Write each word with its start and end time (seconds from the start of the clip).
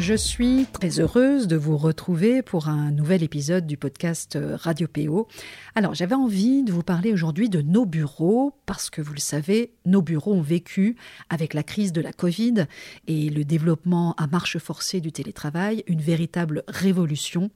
Je 0.00 0.14
suis 0.14 0.64
très 0.72 0.98
heureuse 0.98 1.46
de 1.46 1.56
vous 1.56 1.76
retrouver 1.76 2.40
pour 2.40 2.68
un 2.68 2.90
nouvel 2.90 3.22
épisode 3.22 3.66
du 3.66 3.76
podcast 3.76 4.34
euh, 4.34 4.56
Radio 4.56 4.88
PO. 4.88 5.28
Alors, 5.74 5.92
j'avais 5.92 6.14
envie 6.14 6.62
de 6.62 6.72
vous 6.72 6.82
parler 6.82 7.12
aujourd'hui 7.12 7.50
de 7.50 7.60
nos 7.60 7.84
bureaux 7.84 8.54
parce 8.64 8.88
que 8.88 9.02
vous 9.02 9.12
le 9.12 9.20
savez, 9.20 9.74
nos 9.84 10.00
bureaux 10.00 10.32
ont 10.32 10.40
vécu 10.40 10.96
avec 11.28 11.52
la 11.52 11.62
crise 11.62 11.92
de 11.92 12.00
la 12.00 12.14
Covid 12.14 12.64
et 13.08 13.28
le 13.28 13.44
développement 13.44 14.14
à 14.16 14.26
marche 14.26 14.56
forcée 14.56 15.02
du 15.02 15.12
télétravail 15.12 15.84
une 15.86 16.00
véritable 16.00 16.64
révolution. 16.66 17.50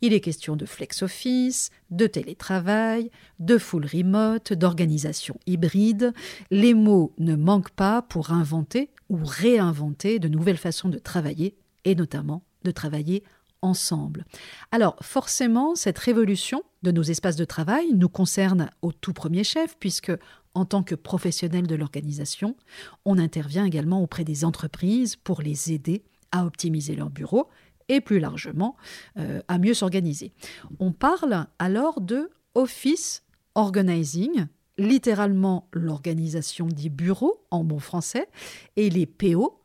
Il 0.00 0.12
est 0.12 0.20
question 0.20 0.56
de 0.56 0.66
flex 0.66 1.00
office, 1.02 1.70
de 1.92 2.08
télétravail, 2.08 3.12
de 3.38 3.56
full 3.56 3.86
remote, 3.86 4.52
d'organisation 4.52 5.38
hybride. 5.46 6.12
Les 6.50 6.74
mots 6.74 7.12
ne 7.18 7.36
manquent 7.36 7.70
pas 7.70 8.02
pour 8.02 8.32
inventer 8.32 8.90
ou 9.10 9.20
réinventer 9.22 10.18
de 10.18 10.26
nouvelles 10.26 10.56
façons 10.56 10.88
de 10.88 10.98
travailler 10.98 11.54
et 11.84 11.94
notamment 11.94 12.42
de 12.64 12.70
travailler 12.70 13.24
ensemble. 13.62 14.24
Alors 14.72 14.96
forcément, 15.00 15.74
cette 15.74 15.98
révolution 15.98 16.62
de 16.82 16.90
nos 16.90 17.02
espaces 17.02 17.36
de 17.36 17.44
travail 17.44 17.92
nous 17.94 18.08
concerne 18.08 18.70
au 18.82 18.92
tout 18.92 19.12
premier 19.12 19.42
chef, 19.42 19.76
puisque 19.78 20.12
en 20.54 20.64
tant 20.64 20.82
que 20.82 20.94
professionnel 20.94 21.66
de 21.66 21.74
l'organisation, 21.74 22.56
on 23.04 23.18
intervient 23.18 23.64
également 23.64 24.02
auprès 24.02 24.24
des 24.24 24.44
entreprises 24.44 25.16
pour 25.16 25.42
les 25.42 25.72
aider 25.72 26.04
à 26.30 26.44
optimiser 26.44 26.94
leurs 26.94 27.10
bureaux 27.10 27.48
et 27.88 28.00
plus 28.00 28.18
largement 28.18 28.76
euh, 29.18 29.40
à 29.48 29.58
mieux 29.58 29.74
s'organiser. 29.74 30.32
On 30.78 30.92
parle 30.92 31.46
alors 31.58 32.00
de 32.00 32.30
office 32.54 33.24
organizing, 33.54 34.46
littéralement 34.78 35.68
l'organisation 35.72 36.66
des 36.66 36.88
bureaux 36.88 37.44
en 37.50 37.64
bon 37.64 37.78
français, 37.78 38.28
et 38.76 38.90
les 38.90 39.06
PO, 39.06 39.60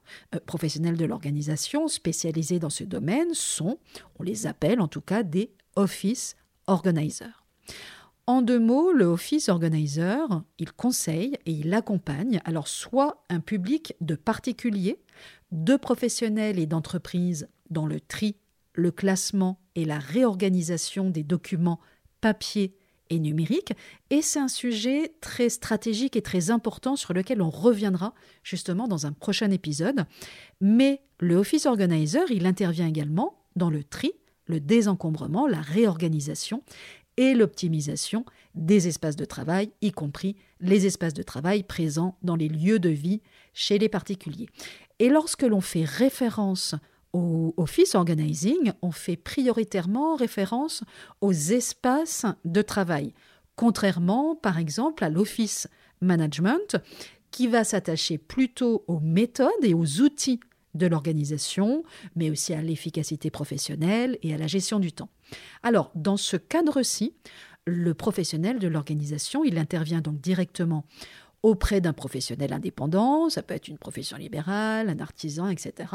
professionnels 0.46 0.98
de 0.98 1.06
l'organisation 1.06 1.88
spécialisés 1.88 2.60
dans 2.60 2.70
ce 2.70 2.84
domaine 2.84 3.34
sont, 3.34 3.80
on 4.20 4.24
les 4.24 4.48
appelle 4.48 4.82
en 4.82 4.88
tout 4.88 5.02
cas, 5.02 5.24
des 5.24 5.52
office 5.76 6.36
organizers. 6.68 7.46
En 8.28 8.44
deux 8.44 8.60
mots, 8.60 8.92
le 8.92 9.06
office 9.06 9.50
organizer, 9.50 10.44
il 10.60 10.72
conseille 10.72 11.36
et 11.48 11.52
il 11.52 11.74
accompagne 11.74 12.42
alors 12.46 12.68
soit 12.68 13.24
un 13.30 13.40
public 13.40 13.96
de 14.02 14.14
particuliers, 14.14 15.00
de 15.52 15.76
professionnels 15.76 16.60
et 16.60 16.68
d'entreprises 16.68 17.50
dans 17.72 17.88
le 17.88 18.00
tri, 18.00 18.36
le 18.74 18.92
classement 18.92 19.60
et 19.74 19.84
la 19.84 19.98
réorganisation 19.98 21.10
des 21.10 21.24
documents 21.24 21.80
papier 22.22 22.76
et 23.10 23.20
numérique. 23.20 23.74
Et 24.10 24.22
c'est 24.22 24.40
un 24.40 24.48
sujet 24.48 25.12
très 25.22 25.50
stratégique 25.50 26.16
et 26.16 26.22
très 26.22 26.52
important 26.52 26.96
sur 26.96 27.14
lequel 27.14 27.42
on 27.42 27.50
reviendra 27.50 28.14
justement 28.44 28.88
dans 28.88 29.06
un 29.06 29.12
prochain 29.12 29.52
épisode. 29.52 30.06
Mais 30.62 31.02
le 31.20 31.36
Office 31.36 31.66
Organizer, 31.66 32.30
il 32.32 32.46
intervient 32.46 32.88
également 32.88 33.36
dans 33.56 33.70
le 33.70 33.84
tri, 33.84 34.14
le 34.46 34.60
désencombrement, 34.60 35.48
la 35.48 35.62
réorganisation 35.62 36.64
et 37.18 37.34
l'optimisation 37.34 38.24
des 38.56 38.88
espaces 38.88 39.18
de 39.18 39.26
travail, 39.26 39.72
y 39.82 39.92
compris 39.92 40.38
les 40.62 40.86
espaces 40.86 41.14
de 41.14 41.24
travail 41.24 41.64
présents 41.64 42.18
dans 42.24 42.36
les 42.36 42.48
lieux 42.48 42.80
de 42.80 42.90
vie 42.90 43.22
chez 43.54 43.78
les 43.78 43.90
particuliers. 43.90 44.48
Et 45.00 45.10
lorsque 45.10 45.44
l'on 45.44 45.62
fait 45.62 45.84
référence 45.84 46.76
au 47.14 47.54
Office 47.58 47.96
Organizing, 47.96 48.74
on 48.82 48.92
fait 48.92 49.16
prioritairement 49.16 50.16
référence 50.16 50.84
aux 51.22 51.34
espaces 51.34 52.26
de 52.46 52.62
travail, 52.62 53.14
contrairement 53.56 54.36
par 54.36 54.58
exemple 54.58 55.04
à 55.04 55.10
l'Office 55.10 55.68
Management, 56.02 56.78
qui 57.32 57.48
va 57.48 57.64
s'attacher 57.64 58.18
plutôt 58.18 58.84
aux 58.88 59.00
méthodes 59.00 59.64
et 59.64 59.74
aux 59.74 60.02
outils 60.02 60.40
de 60.76 60.88
l'organisation, 60.88 61.84
mais 62.16 62.30
aussi 62.30 62.54
à 62.54 62.62
l'efficacité 62.62 63.32
professionnelle 63.32 64.18
et 64.22 64.34
à 64.34 64.38
la 64.38 64.48
gestion 64.48 64.80
du 64.80 64.92
temps. 64.92 65.10
Alors, 65.64 65.92
dans 65.96 66.18
ce 66.18 66.38
cadre-ci, 66.38 67.14
le 67.66 67.94
professionnel 67.94 68.60
de 68.60 68.68
l'organisation, 68.68 69.44
il 69.44 69.58
intervient 69.58 70.02
donc 70.02 70.22
directement 70.22 70.86
auprès 71.42 71.80
d'un 71.80 71.94
professionnel 71.94 72.52
indépendant, 72.52 73.30
ça 73.30 73.42
peut 73.42 73.54
être 73.54 73.68
une 73.68 73.78
profession 73.78 74.18
libérale, 74.18 74.90
un 74.90 75.00
artisan, 75.00 75.48
etc. 75.48 75.94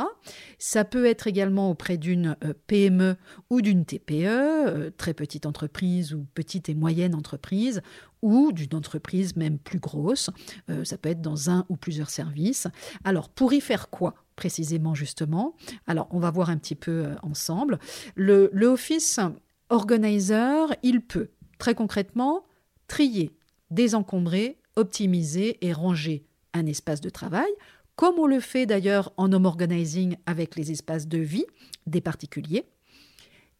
Ça 0.58 0.84
peut 0.84 1.06
être 1.06 1.26
également 1.26 1.70
auprès 1.70 1.98
d'une 1.98 2.36
euh, 2.44 2.54
PME 2.66 3.16
ou 3.50 3.60
d'une 3.60 3.84
TPE, 3.84 4.24
euh, 4.24 4.90
très 4.96 5.12
petite 5.12 5.44
entreprise 5.44 6.14
ou 6.14 6.26
petite 6.34 6.68
et 6.68 6.74
moyenne 6.74 7.14
entreprise, 7.14 7.82
ou 8.22 8.52
d'une 8.52 8.74
entreprise 8.74 9.36
même 9.36 9.58
plus 9.58 9.80
grosse. 9.80 10.30
Euh, 10.70 10.84
ça 10.84 10.96
peut 10.96 11.10
être 11.10 11.20
dans 11.20 11.50
un 11.50 11.66
ou 11.68 11.76
plusieurs 11.76 12.10
services. 12.10 12.66
Alors, 13.04 13.28
pour 13.28 13.52
y 13.52 13.60
faire 13.60 13.90
quoi 13.90 14.14
précisément 14.36 14.94
justement? 14.94 15.56
Alors, 15.86 16.08
on 16.10 16.18
va 16.18 16.30
voir 16.30 16.48
un 16.48 16.56
petit 16.56 16.74
peu 16.74 17.10
ensemble. 17.22 17.78
Le, 18.14 18.50
Office 18.64 19.20
Organizer, 19.68 20.74
il 20.82 21.02
peut 21.02 21.30
très 21.58 21.74
concrètement 21.74 22.44
trier, 22.88 23.36
désencombrer 23.70 24.58
optimiser 24.76 25.58
et 25.64 25.72
ranger 25.72 26.24
un 26.52 26.66
espace 26.66 27.00
de 27.00 27.10
travail, 27.10 27.50
comme 27.96 28.18
on 28.18 28.26
le 28.26 28.40
fait 28.40 28.66
d'ailleurs 28.66 29.12
en 29.16 29.32
home 29.32 29.46
organizing 29.46 30.16
avec 30.26 30.56
les 30.56 30.70
espaces 30.72 31.06
de 31.06 31.18
vie 31.18 31.46
des 31.86 32.00
particuliers. 32.00 32.64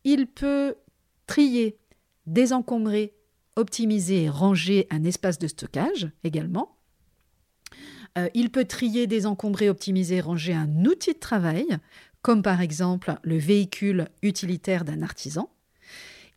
Il 0.05 0.27
peut 0.27 0.75
trier, 1.27 1.79
désencombrer, 2.27 3.15
optimiser 3.57 4.25
et 4.25 4.29
ranger 4.29 4.87
un 4.91 5.05
espace 5.05 5.39
de 5.39 5.47
stockage 5.47 6.09
également. 6.25 6.77
Euh, 8.19 8.29
il 8.35 8.51
peut 8.51 8.65
trier, 8.65 9.07
désencombrer, 9.07 9.69
optimiser 9.69 10.17
et 10.17 10.21
ranger 10.21 10.55
un 10.55 10.85
outil 10.85 11.15
de 11.15 11.19
travail, 11.19 11.67
comme 12.23 12.43
par 12.43 12.61
exemple 12.61 13.17
le 13.23 13.37
véhicule 13.37 14.09
utilitaire 14.23 14.85
d'un 14.85 15.03
artisan. 15.03 15.51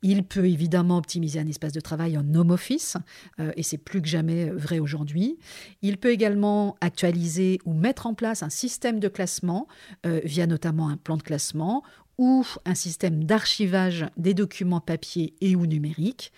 Il 0.04 0.24
peut 0.24 0.48
évidemment 0.48 0.98
optimiser 0.98 1.40
un 1.40 1.48
espace 1.48 1.72
de 1.72 1.80
travail 1.80 2.18
en 2.18 2.34
home 2.36 2.52
office, 2.52 2.98
euh, 3.40 3.52
et 3.56 3.64
c'est 3.64 3.78
plus 3.78 4.02
que 4.02 4.08
jamais 4.08 4.50
vrai 4.50 4.80
aujourd'hui. 4.80 5.38
Il 5.82 5.98
peut 5.98 6.12
également 6.12 6.78
actualiser 6.82 7.60
ou 7.66 7.74
mettre 7.74 8.06
en 8.06 8.14
place 8.14 8.44
un 8.44 8.50
système 8.50 9.00
de 9.00 9.08
classement 9.08 9.68
euh, 10.06 10.22
via 10.24 10.46
notamment 10.46 10.90
un 10.90 10.98
plan 10.98 11.18
de 11.18 11.24
classement 11.24 11.84
ou 12.18 12.46
un 12.66 12.76
système 12.76 13.24
d'archivage 13.24 14.06
des 14.18 14.34
documents 14.34 14.82
papier 14.82 15.36
et 15.42 15.56
ou 15.56 15.66
numériques. 15.66 16.32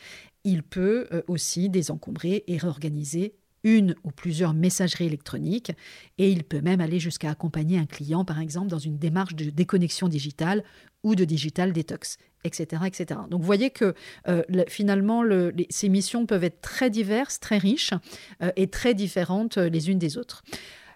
Il 0.44 0.64
peut 0.64 1.08
euh, 1.12 1.22
aussi 1.28 1.70
désencombrer 1.70 2.44
et 2.48 2.58
réorganiser 2.58 3.36
une 3.64 3.96
ou 4.04 4.12
plusieurs 4.12 4.54
messageries 4.54 5.06
électroniques 5.06 5.72
et 6.18 6.32
il 6.32 6.44
peut 6.44 6.62
même 6.62 6.82
aller 6.82 7.00
jusqu'à 7.00 7.30
accompagner 7.30 7.78
un 7.78 7.86
client, 7.86 8.26
par 8.26 8.40
exemple, 8.40 8.68
dans 8.68 8.80
une 8.80 8.98
démarche 8.98 9.36
de 9.36 9.50
déconnexion 9.50 10.08
digitale 10.08 10.64
ou 11.04 11.16
de 11.16 11.26
digital 11.26 11.74
detox, 11.74 12.18
etc. 12.44 12.84
etc. 12.86 13.20
Donc 13.30 13.42
vous 13.42 13.46
voyez 13.46 13.70
que 13.70 13.94
euh, 14.28 14.44
finalement, 14.68 15.24
ces 15.70 15.90
missions 15.90 16.26
peuvent 16.26 16.44
être 16.44 16.62
très 16.62 16.90
diverses, 16.90 17.40
très 17.40 17.58
riches 17.58 17.94
euh, 18.42 18.52
et 18.56 18.68
très 18.68 18.94
différentes 18.94 19.58
euh, 19.58 19.70
les 19.70 19.90
unes 19.90 20.00
des 20.00 20.18
autres. 20.18 20.44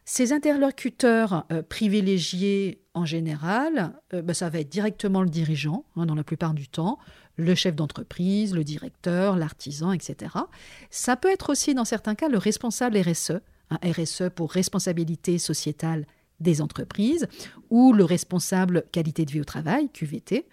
Ces 0.06 0.34
interlocuteurs 0.34 1.48
privilégiés 1.70 2.82
en 2.94 3.06
général, 3.06 3.94
bah, 4.12 4.34
ça 4.34 4.50
va 4.50 4.60
être 4.60 4.68
directement 4.68 5.22
le 5.22 5.30
dirigeant, 5.30 5.86
hein, 5.96 6.06
dans 6.06 6.14
la 6.14 6.26
plupart 6.26 6.54
du 6.54 6.68
temps, 6.68 7.00
le 7.36 7.56
chef 7.56 7.76
d'entreprise, 7.76 8.54
le 8.54 8.64
directeur, 8.64 9.36
l'artisan, 9.36 9.92
etc. 9.92 10.36
Ça 10.90 11.16
peut 11.16 11.32
être 11.32 11.50
aussi 11.50 11.74
dans 11.74 11.86
certains 11.86 12.16
cas 12.16 12.30
le 12.30 12.38
responsable 12.38 12.98
RSE, 12.98 13.40
un 13.70 13.80
RSE 13.84 14.30
pour 14.36 14.52
responsabilité 14.52 15.38
sociétale 15.38 16.06
des 16.40 16.62
entreprises, 16.62 17.28
ou 17.70 17.94
le 17.94 18.04
responsable 18.04 18.84
qualité 18.92 19.26
de 19.26 19.32
vie 19.32 19.42
au 19.42 19.46
travail, 19.46 19.90
QVT. 19.90 20.48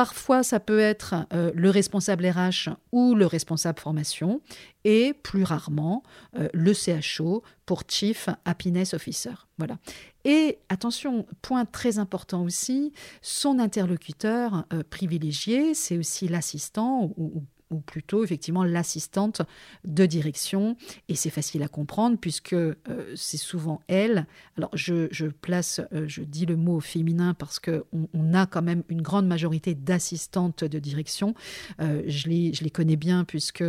Parfois, 0.00 0.42
ça 0.42 0.60
peut 0.60 0.78
être 0.80 1.26
euh, 1.34 1.52
le 1.54 1.68
responsable 1.68 2.26
RH 2.26 2.70
ou 2.90 3.14
le 3.14 3.26
responsable 3.26 3.78
formation, 3.78 4.40
et 4.84 5.12
plus 5.12 5.42
rarement 5.42 6.02
euh, 6.38 6.48
le 6.54 6.72
CHO 6.72 7.42
pour 7.66 7.82
Chief 7.86 8.30
Happiness 8.46 8.94
Officer. 8.94 9.34
Voilà. 9.58 9.76
Et 10.24 10.58
attention, 10.70 11.26
point 11.42 11.66
très 11.66 11.98
important 11.98 12.42
aussi, 12.44 12.94
son 13.20 13.58
interlocuteur 13.58 14.64
euh, 14.72 14.82
privilégié, 14.88 15.74
c'est 15.74 15.98
aussi 15.98 16.28
l'assistant 16.28 17.12
ou, 17.18 17.32
ou 17.36 17.42
plutôt 17.78 18.24
effectivement 18.24 18.64
l'assistante 18.64 19.42
de 19.84 20.06
direction. 20.06 20.76
Et 21.08 21.14
c'est 21.14 21.30
facile 21.30 21.62
à 21.62 21.68
comprendre 21.68 22.18
puisque 22.20 22.52
euh, 22.52 22.74
c'est 23.14 23.36
souvent 23.36 23.80
elle. 23.88 24.26
Alors 24.56 24.70
je, 24.74 25.26
place, 25.28 25.80
euh, 25.92 26.06
je 26.08 26.22
dis 26.22 26.46
le 26.46 26.56
mot 26.56 26.80
féminin 26.80 27.34
parce 27.34 27.58
qu'on 27.58 28.08
on 28.12 28.34
a 28.34 28.46
quand 28.46 28.62
même 28.62 28.82
une 28.88 29.02
grande 29.02 29.26
majorité 29.26 29.74
d'assistantes 29.74 30.64
de 30.64 30.78
direction. 30.78 31.34
Euh, 31.80 32.02
je, 32.06 32.28
les, 32.28 32.52
je 32.52 32.64
les 32.64 32.70
connais 32.70 32.96
bien 32.96 33.24
puisque 33.24 33.64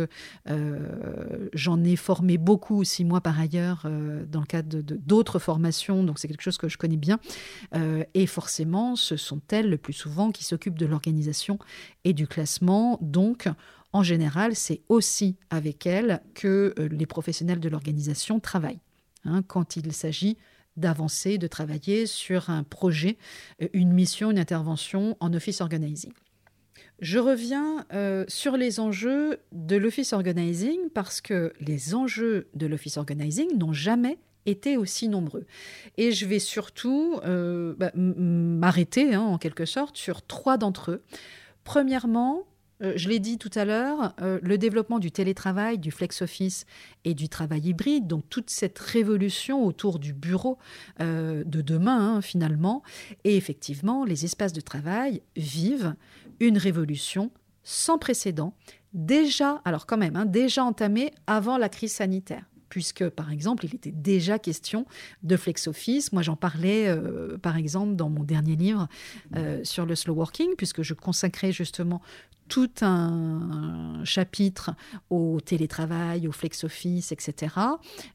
j'en 1.52 1.84
ai 1.84 1.96
formé 1.96 2.38
beaucoup 2.38 2.78
aussi 2.78 3.04
moi 3.04 3.20
par 3.20 3.38
ailleurs 3.38 3.86
dans 4.28 4.40
le 4.40 4.46
cadre 4.46 4.68
d'autres 4.68 4.86
de, 4.86 4.96
d'autres 4.96 5.38
formations. 5.38 6.02
Donc 6.04 6.18
c'est 6.18 6.28
quelque 6.28 6.42
chose 6.42 6.58
que 6.58 6.68
je 6.68 6.78
connais 6.78 6.96
bien. 6.96 7.18
et 8.14 8.26
forcément, 8.26 8.96
ce 8.96 9.16
sont 9.16 9.40
elles 9.50 9.68
le 9.68 9.78
plus 9.78 9.92
souvent 9.92 10.32
qui 10.32 10.44
s'occupent 10.44 10.78
de 10.78 10.86
l'organisation 10.86 11.58
et 12.04 12.12
du 12.12 12.26
classement. 12.26 12.98
Donc 13.00 13.48
en 13.92 14.02
général, 14.02 14.56
c'est 14.56 14.80
aussi 14.88 15.36
avec 15.50 15.86
elle 15.86 16.22
que 16.34 16.74
euh, 16.78 16.88
les 16.88 17.06
professionnels 17.06 17.60
de 17.60 17.68
l'organisation 17.68 18.40
travaillent. 18.40 18.80
Hein, 19.24 19.42
quand 19.46 19.76
il 19.76 19.92
s'agit 19.92 20.38
d'avancer, 20.76 21.36
de 21.36 21.46
travailler 21.46 22.06
sur 22.06 22.48
un 22.48 22.62
projet, 22.62 23.18
euh, 23.60 23.68
une 23.74 23.92
mission, 23.92 24.30
une 24.30 24.38
intervention 24.38 25.16
en 25.20 25.32
office 25.34 25.60
organizing. 25.60 26.12
Je 27.00 27.18
reviens 27.18 27.84
euh, 27.92 28.24
sur 28.28 28.56
les 28.56 28.80
enjeux 28.80 29.40
de 29.52 29.76
l'office 29.76 30.12
organizing 30.12 30.88
parce 30.94 31.20
que 31.20 31.52
les 31.60 31.94
enjeux 31.94 32.48
de 32.54 32.66
l'office 32.66 32.96
organizing 32.96 33.58
n'ont 33.58 33.72
jamais 33.72 34.18
été 34.46 34.76
aussi 34.76 35.08
nombreux. 35.08 35.44
Et 35.98 36.12
je 36.12 36.26
vais 36.26 36.38
surtout 36.38 37.20
bah, 37.22 37.92
m'arrêter, 37.94 39.14
hein, 39.14 39.20
en 39.20 39.38
quelque 39.38 39.66
sorte, 39.66 39.96
sur 39.96 40.22
trois 40.22 40.58
d'entre 40.58 40.92
eux. 40.92 41.04
Premièrement, 41.62 42.44
euh, 42.82 42.92
je 42.96 43.08
l'ai 43.08 43.18
dit 43.18 43.38
tout 43.38 43.50
à 43.54 43.64
l'heure, 43.64 44.14
euh, 44.20 44.38
le 44.42 44.58
développement 44.58 44.98
du 44.98 45.10
télétravail, 45.10 45.78
du 45.78 45.90
flex-office 45.90 46.66
et 47.04 47.14
du 47.14 47.28
travail 47.28 47.68
hybride, 47.68 48.06
donc 48.06 48.24
toute 48.28 48.50
cette 48.50 48.78
révolution 48.78 49.64
autour 49.64 49.98
du 49.98 50.12
bureau 50.12 50.58
euh, 51.00 51.44
de 51.44 51.60
demain, 51.60 52.16
hein, 52.16 52.22
finalement, 52.22 52.82
et 53.24 53.36
effectivement, 53.36 54.04
les 54.04 54.24
espaces 54.24 54.52
de 54.52 54.60
travail 54.60 55.22
vivent 55.36 55.94
une 56.40 56.58
révolution 56.58 57.30
sans 57.62 57.98
précédent, 57.98 58.54
déjà, 58.92 59.62
alors 59.64 59.86
quand 59.86 59.98
même, 59.98 60.16
hein, 60.16 60.26
déjà 60.26 60.64
entamée 60.64 61.12
avant 61.26 61.58
la 61.58 61.68
crise 61.68 61.92
sanitaire 61.92 62.44
puisque 62.68 63.06
par 63.10 63.30
exemple, 63.30 63.66
il 63.66 63.74
était 63.74 63.90
déjà 63.90 64.38
question 64.38 64.86
de 65.22 65.36
flex 65.36 65.66
office. 65.66 66.10
Moi, 66.10 66.22
j'en 66.22 66.36
parlais 66.36 66.88
par 67.42 67.58
exemple 67.58 67.96
dans 67.96 68.08
mon 68.08 68.24
dernier 68.24 68.56
livre 68.56 68.88
sur 69.62 69.84
le 69.84 69.94
slow 69.94 70.14
working, 70.14 70.54
puisque 70.56 70.80
je 70.80 70.94
consacrais 70.94 71.52
justement 71.52 72.00
tout 72.52 72.70
un 72.82 74.02
chapitre 74.04 74.72
au 75.08 75.40
télétravail, 75.40 76.28
au 76.28 76.32
flex-office, 76.32 77.10
etc. 77.10 77.56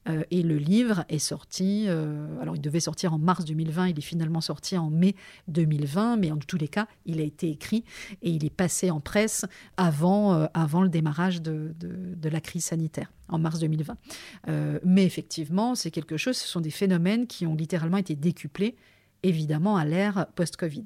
Euh, 0.08 0.22
et 0.30 0.44
le 0.44 0.58
livre 0.58 1.06
est 1.10 1.18
sorti, 1.18 1.86
euh, 1.88 2.40
alors 2.40 2.56
il 2.56 2.62
devait 2.62 2.80
sortir 2.80 3.16
en 3.16 3.18
mars 3.18 3.46
2020, 3.46 3.88
il 3.88 3.98
est 3.98 4.02
finalement 4.04 4.40
sorti 4.40 4.78
en 4.78 4.92
mai 4.92 5.16
2020, 5.48 6.18
mais 6.18 6.32
en 6.32 6.38
tous 6.38 6.58
les 6.58 6.68
cas, 6.68 6.86
il 7.08 7.20
a 7.20 7.24
été 7.24 7.50
écrit 7.50 7.84
et 8.22 8.30
il 8.30 8.46
est 8.46 8.56
passé 8.56 8.92
en 8.92 9.00
presse 9.00 9.44
avant, 9.76 10.36
euh, 10.36 10.46
avant 10.54 10.84
le 10.84 10.90
démarrage 10.90 11.42
de, 11.42 11.74
de, 11.80 12.30
la 12.30 12.40
crise 12.40 12.66
sanitaire 12.66 13.12
en 13.30 13.40
mars 13.40 13.58
2020. 13.58 13.98
mais 14.84 15.04
effectivement, 15.04 15.74
c'est 15.74 15.90
quelque 15.90 16.18
chose, 16.18 16.38
ce 16.38 16.48
sont 16.48 16.62
des 16.62 16.70
phénomènes 16.70 17.26
qui 17.26 17.48
ont 17.48 17.56
littéralement 17.56 17.98
été 17.98 18.16
décuplés, 18.16 18.76
évidemment, 19.24 19.78
à 19.78 19.86
l'ère 19.86 20.28
post-Covid. 20.36 20.84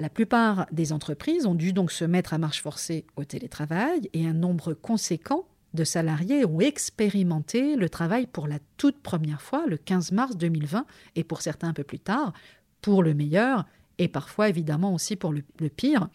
La 0.00 0.08
plupart 0.08 0.66
des 0.70 0.92
entreprises 0.92 1.44
ont 1.44 1.56
dû 1.56 1.72
donc 1.72 1.90
se 1.90 2.04
mettre 2.04 2.32
à 2.32 2.38
marche 2.38 2.62
forcée 2.62 3.04
au 3.16 3.24
télétravail 3.24 4.08
et 4.12 4.26
un 4.26 4.32
nombre 4.32 4.72
conséquent 4.72 5.46
de 5.74 5.82
salariés 5.82 6.44
ont 6.44 6.60
expérimenté 6.60 7.74
le 7.74 7.88
travail 7.88 8.26
pour 8.26 8.46
la 8.46 8.58
toute 8.76 9.00
première 9.00 9.42
fois 9.42 9.66
le 9.66 9.76
15 9.76 10.12
mars 10.12 10.36
2020 10.36 10.86
et 11.16 11.24
pour 11.24 11.42
certains 11.42 11.68
un 11.68 11.72
peu 11.72 11.82
plus 11.82 11.98
tard, 11.98 12.32
pour 12.80 13.02
le 13.02 13.12
meilleur 13.12 13.66
et 13.98 14.06
parfois 14.06 14.48
évidemment 14.48 14.94
aussi 14.94 15.16
pour 15.16 15.32
le, 15.32 15.42
pire. 15.68 16.08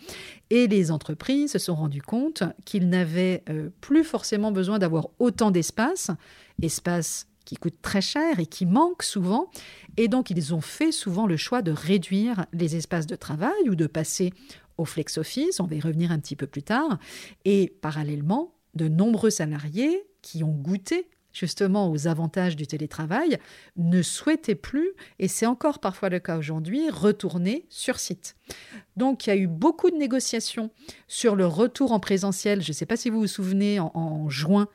Et 0.50 0.68
les 0.68 0.90
entreprises 0.90 1.52
se 1.52 1.60
sont 1.60 1.76
rendues 1.76 2.02
compte 2.02 2.44
qu'ils 2.64 2.88
n'avaient 2.88 3.44
euh, 3.50 3.70
plus 3.82 4.06
forcément 4.06 4.54
besoin 4.54 4.80
d'avoir 4.80 5.10
autant 5.20 5.52
d'espace, 5.52 6.10
espace 6.62 7.28
qui 7.46 7.56
coûte 7.56 7.82
très 7.82 8.02
cher 8.02 8.40
et 8.40 8.46
qui 8.46 8.66
manque 8.66 9.04
souvent. 9.04 9.50
Et 9.98 10.08
donc, 10.08 10.30
ils 10.30 10.54
ont 10.54 10.62
fait 10.62 10.92
souvent 10.92 11.28
le 11.28 11.38
choix 11.38 11.62
de 11.62 11.72
réduire 11.72 12.46
les 12.54 12.76
espaces 12.76 13.08
de 13.08 13.16
travail 13.16 13.70
ou 13.70 13.76
de 13.76 13.88
passer 13.88 14.34
au 14.78 14.86
flex 14.86 15.18
office. 15.18 15.60
On 15.60 15.66
va 15.66 15.76
y 15.76 15.82
revenir 15.82 16.12
un 16.12 16.20
petit 16.20 16.36
peu 16.36 16.48
plus 16.48 16.64
tard. 16.64 16.98
Et 17.46 17.74
parallèlement, 17.82 18.56
de 18.74 18.88
nombreux 18.88 19.30
salariés 19.30 20.04
qui 20.22 20.44
ont 20.44 20.52
goûté 20.52 21.10
justement 21.34 21.92
aux 21.92 22.08
avantages 22.08 22.56
du 22.56 22.68
télétravail 22.68 23.40
ne 23.76 24.02
souhaitaient 24.04 24.56
plus, 24.56 24.92
et 25.18 25.28
c'est 25.28 25.48
encore 25.48 25.80
parfois 25.80 26.10
le 26.10 26.20
cas 26.20 26.38
aujourd'hui, 26.38 26.90
retourner 26.92 27.66
sur 27.70 28.00
site. 28.00 28.36
Donc 28.98 29.26
il 29.26 29.30
y 29.32 29.34
a 29.34 29.36
eu 29.36 29.48
beaucoup 29.48 29.90
de 29.90 29.98
négociations 29.98 30.70
sur 31.08 31.36
le 31.36 31.48
retour 31.48 31.92
en 31.92 32.00
présentiel. 32.00 32.62
Je 32.62 32.70
ne 32.70 32.74
sais 32.74 32.86
pas 32.86 32.98
si 32.98 33.10
vous 33.10 33.22
vous 33.22 33.28
souvenez, 33.28 33.80
en 33.80 34.30
juin, 34.30 34.68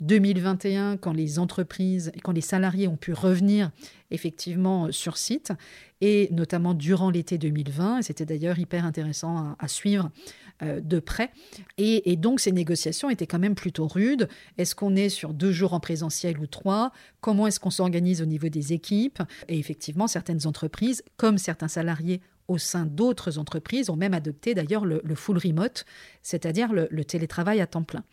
2021, 0.00 0.96
quand 0.96 1.12
les 1.12 1.38
entreprises, 1.38 2.12
quand 2.22 2.32
les 2.32 2.40
salariés 2.40 2.88
ont 2.88 2.96
pu 2.96 3.12
revenir 3.12 3.70
effectivement 4.10 4.92
sur 4.92 5.16
site, 5.16 5.52
et 6.00 6.28
notamment 6.30 6.74
durant 6.74 7.10
l'été 7.10 7.38
2020. 7.38 8.02
C'était 8.02 8.26
d'ailleurs 8.26 8.58
hyper 8.58 8.84
intéressant 8.84 9.56
à, 9.58 9.68
suivre 9.68 10.10
euh, 10.62 10.80
de 10.80 10.98
près. 10.98 11.30
Et, 11.78 12.16
donc 12.16 12.40
ces 12.40 12.52
négociations 12.52 13.10
étaient 13.10 13.26
quand 13.26 13.38
même 13.38 13.54
plutôt 13.54 13.86
rudes. 13.86 14.28
Est-ce 14.58 14.74
qu'on 14.74 14.96
est 14.96 15.08
sur 15.08 15.32
deux 15.32 15.52
jours 15.52 15.72
en 15.72 15.80
présentiel 15.80 16.38
ou 16.38 16.46
trois? 16.46 16.92
Comment 17.20 17.46
est-ce 17.46 17.60
qu'on 17.60 17.70
s'organise 17.70 18.22
au 18.22 18.26
niveau 18.26 18.48
des 18.48 18.72
équipes? 18.72 19.22
Et 19.48 19.58
effectivement, 19.58 20.06
certaines 20.06 20.46
entreprises, 20.46 21.02
comme 21.16 21.38
certains 21.38 21.68
salariés 21.68 22.20
au 22.48 22.58
sein 22.58 22.86
d'autres 22.86 23.38
entreprises, 23.38 23.90
ont 23.90 23.96
même 23.96 24.14
adopté 24.14 24.54
d'ailleurs 24.54 24.84
le, 24.84 25.02
full 25.16 25.36
remote, 25.38 25.84
c'est-à-dire 26.22 26.72
le 26.72 27.04
télétravail 27.04 27.60
à 27.60 27.66
temps 27.66 27.82
plein. 27.82 28.04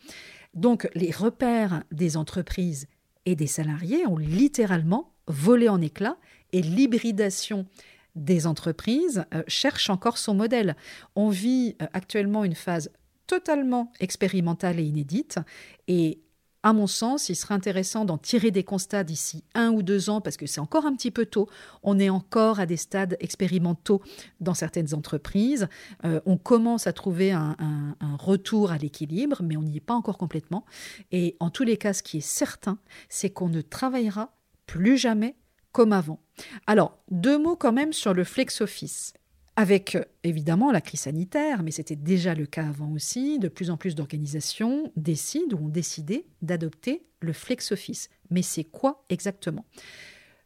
Donc 0.54 0.88
les 0.94 1.10
repères 1.10 1.82
des 1.90 2.16
entreprises 2.16 2.86
et 3.26 3.36
des 3.36 3.46
salariés 3.46 4.06
ont 4.06 4.18
littéralement 4.18 5.12
volé 5.26 5.68
en 5.68 5.80
éclats 5.80 6.16
et 6.52 6.62
l'hybridation 6.62 7.66
des 8.14 8.46
entreprises 8.46 9.24
euh, 9.34 9.42
cherche 9.48 9.90
encore 9.90 10.18
son 10.18 10.34
modèle. 10.34 10.76
On 11.16 11.30
vit 11.30 11.76
euh, 11.82 11.86
actuellement 11.92 12.44
une 12.44 12.54
phase 12.54 12.90
totalement 13.26 13.92
expérimentale 14.00 14.78
et 14.78 14.84
inédite 14.84 15.38
et 15.88 16.20
à 16.64 16.72
mon 16.72 16.86
sens, 16.86 17.28
il 17.28 17.36
serait 17.36 17.52
intéressant 17.52 18.06
d'en 18.06 18.16
tirer 18.16 18.50
des 18.50 18.64
constats 18.64 19.04
d'ici 19.04 19.44
un 19.54 19.70
ou 19.70 19.82
deux 19.82 20.08
ans, 20.08 20.22
parce 20.22 20.38
que 20.38 20.46
c'est 20.46 20.62
encore 20.62 20.86
un 20.86 20.94
petit 20.94 21.10
peu 21.10 21.26
tôt. 21.26 21.46
On 21.82 21.98
est 21.98 22.08
encore 22.08 22.58
à 22.58 22.64
des 22.64 22.78
stades 22.78 23.18
expérimentaux 23.20 24.00
dans 24.40 24.54
certaines 24.54 24.94
entreprises. 24.94 25.68
Euh, 26.06 26.22
on 26.24 26.38
commence 26.38 26.86
à 26.86 26.94
trouver 26.94 27.32
un, 27.32 27.54
un 27.58 28.16
retour 28.16 28.72
à 28.72 28.78
l'équilibre, 28.78 29.42
mais 29.42 29.58
on 29.58 29.62
n'y 29.62 29.76
est 29.76 29.80
pas 29.80 29.92
encore 29.92 30.16
complètement. 30.16 30.64
Et 31.12 31.36
en 31.38 31.50
tous 31.50 31.64
les 31.64 31.76
cas, 31.76 31.92
ce 31.92 32.02
qui 32.02 32.16
est 32.16 32.26
certain, 32.26 32.78
c'est 33.10 33.28
qu'on 33.28 33.50
ne 33.50 33.60
travaillera 33.60 34.34
plus 34.66 34.96
jamais 34.96 35.36
comme 35.70 35.92
avant. 35.92 36.20
Alors, 36.66 36.96
deux 37.10 37.36
mots 37.36 37.56
quand 37.56 37.72
même 37.72 37.92
sur 37.92 38.14
le 38.14 38.24
flex 38.24 38.62
office. 38.62 39.12
Avec 39.56 39.96
évidemment 40.24 40.72
la 40.72 40.80
crise 40.80 41.00
sanitaire, 41.00 41.62
mais 41.62 41.70
c'était 41.70 41.94
déjà 41.94 42.34
le 42.34 42.44
cas 42.44 42.66
avant 42.66 42.90
aussi, 42.92 43.38
de 43.38 43.46
plus 43.46 43.70
en 43.70 43.76
plus 43.76 43.94
d'organisations 43.94 44.90
décident 44.96 45.56
ou 45.56 45.66
ont 45.66 45.68
décidé 45.68 46.26
d'adopter 46.42 47.06
le 47.20 47.32
flex 47.32 47.70
office. 47.70 48.08
Mais 48.30 48.42
c'est 48.42 48.64
quoi 48.64 49.04
exactement? 49.10 49.64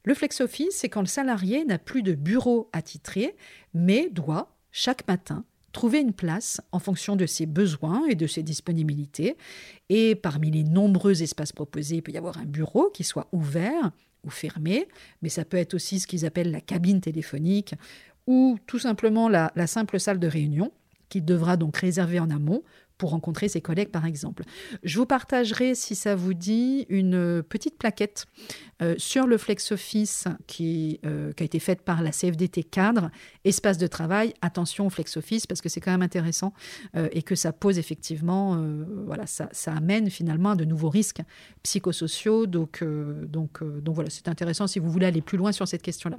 Le 0.05 0.15
flex 0.15 0.43
office, 0.43 0.77
c'est 0.77 0.91
quand 0.91 1.00
le 1.00 1.07
salarié 1.07 1.65
n'a 1.65 1.79
plus 1.79 2.03
de 2.03 2.15
bureau 2.15 2.69
attitré, 2.73 3.35
mais 3.73 4.11
doit, 4.11 4.57
chaque 4.73 5.09
matin, 5.09 5.45
trouver 5.73 6.00
une 6.00 6.12
place 6.12 6.61
en 6.73 6.79
fonction 6.79 7.17
de 7.17 7.27
ses 7.27 7.47
besoins 7.47 8.07
et 8.07 8.15
de 8.15 8.27
ses 8.27 8.43
disponibilités. 8.43 9.37
Et 9.88 10.15
parmi 10.17 10.50
les 10.50 10.65
nombreux 10.65 11.23
espaces 11.23 11.53
proposés, 11.53 11.97
il 11.97 12.03
peut 12.03 12.12
y 12.12 12.19
avoir 12.19 12.38
un 12.38 12.45
bureau 12.45 12.91
qui 12.91 13.05
soit 13.05 13.29
ouvert 13.33 13.91
ou 14.25 14.31
fermé, 14.31 14.88
mais 15.23 15.29
ça 15.29 15.45
peut 15.45 15.57
être 15.57 15.75
aussi 15.75 16.00
ce 16.00 16.07
qu'ils 16.07 16.27
appellent 16.27 16.50
la 16.50 16.61
cabine 16.61 17.00
téléphonique 17.00 17.75
ou 18.28 18.58
tout 18.66 18.78
simplement 18.78 19.30
la, 19.30 19.50
simple 19.66 19.99
salle 19.99 20.20
de 20.20 20.28
réunion 20.28 20.70
qu'il 21.08 21.25
devra 21.25 21.56
donc 21.56 21.78
réserver 21.78 22.20
en 22.20 22.28
amont 22.28 22.62
pour 22.99 23.11
rencontrer 23.11 23.49
ses 23.49 23.62
collègues, 23.62 23.90
par 23.90 24.04
exemple. 24.04 24.42
Je 24.82 24.99
vous 24.99 25.06
partagerai, 25.06 25.75
si 25.75 25.94
ça 25.94 26.14
vous 26.14 26.35
dit, 26.35 26.85
une 26.90 27.42
petite 27.42 27.78
plaquette 27.78 28.26
euh, 28.82 28.97
sur 28.99 29.26
le 29.26 29.38
Flex 29.38 29.73
Office 29.73 30.25
qui, 30.47 31.00
euh, 31.06 31.32
qui, 31.32 31.44
a 31.44 31.47
été 31.47 31.58
faite 31.61 31.82
par 31.82 32.02
la 32.02 32.11
CFDT 32.11 32.64
cadre, 32.64 33.11
espace 33.44 33.78
de 33.78 33.87
travail, 33.87 34.35
attention 34.42 34.88
au 34.88 34.90
Flex 34.90 35.16
Office, 35.16 35.47
parce 35.47 35.62
que 35.62 35.68
c'est 35.70 35.80
quand 35.80 35.92
même 35.92 36.02
intéressant 36.02 36.52
euh, 36.97 37.08
et 37.12 37.23
que 37.23 37.37
ça 37.37 37.52
pose 37.52 37.78
effectivement, 37.78 38.62
voilà, 39.06 39.26
ça, 39.26 39.49
ça, 39.52 39.73
amène 39.73 40.11
finalement 40.11 40.50
à 40.50 40.56
de 40.56 40.66
nouveaux 40.66 40.90
risques 40.90 41.23
psychosociaux. 41.62 42.47
Donc, 42.47 42.85
donc, 42.85 43.62
donc 43.62 43.94
voilà, 43.94 44.11
c'est 44.11 44.28
intéressant 44.28 44.66
si 44.66 44.80
vous 44.80 44.90
voulez 44.90 45.06
aller 45.06 45.23
plus 45.23 45.38
loin 45.38 45.52
sur 45.52 45.66
cette 45.66 45.82
question-là. 45.82 46.18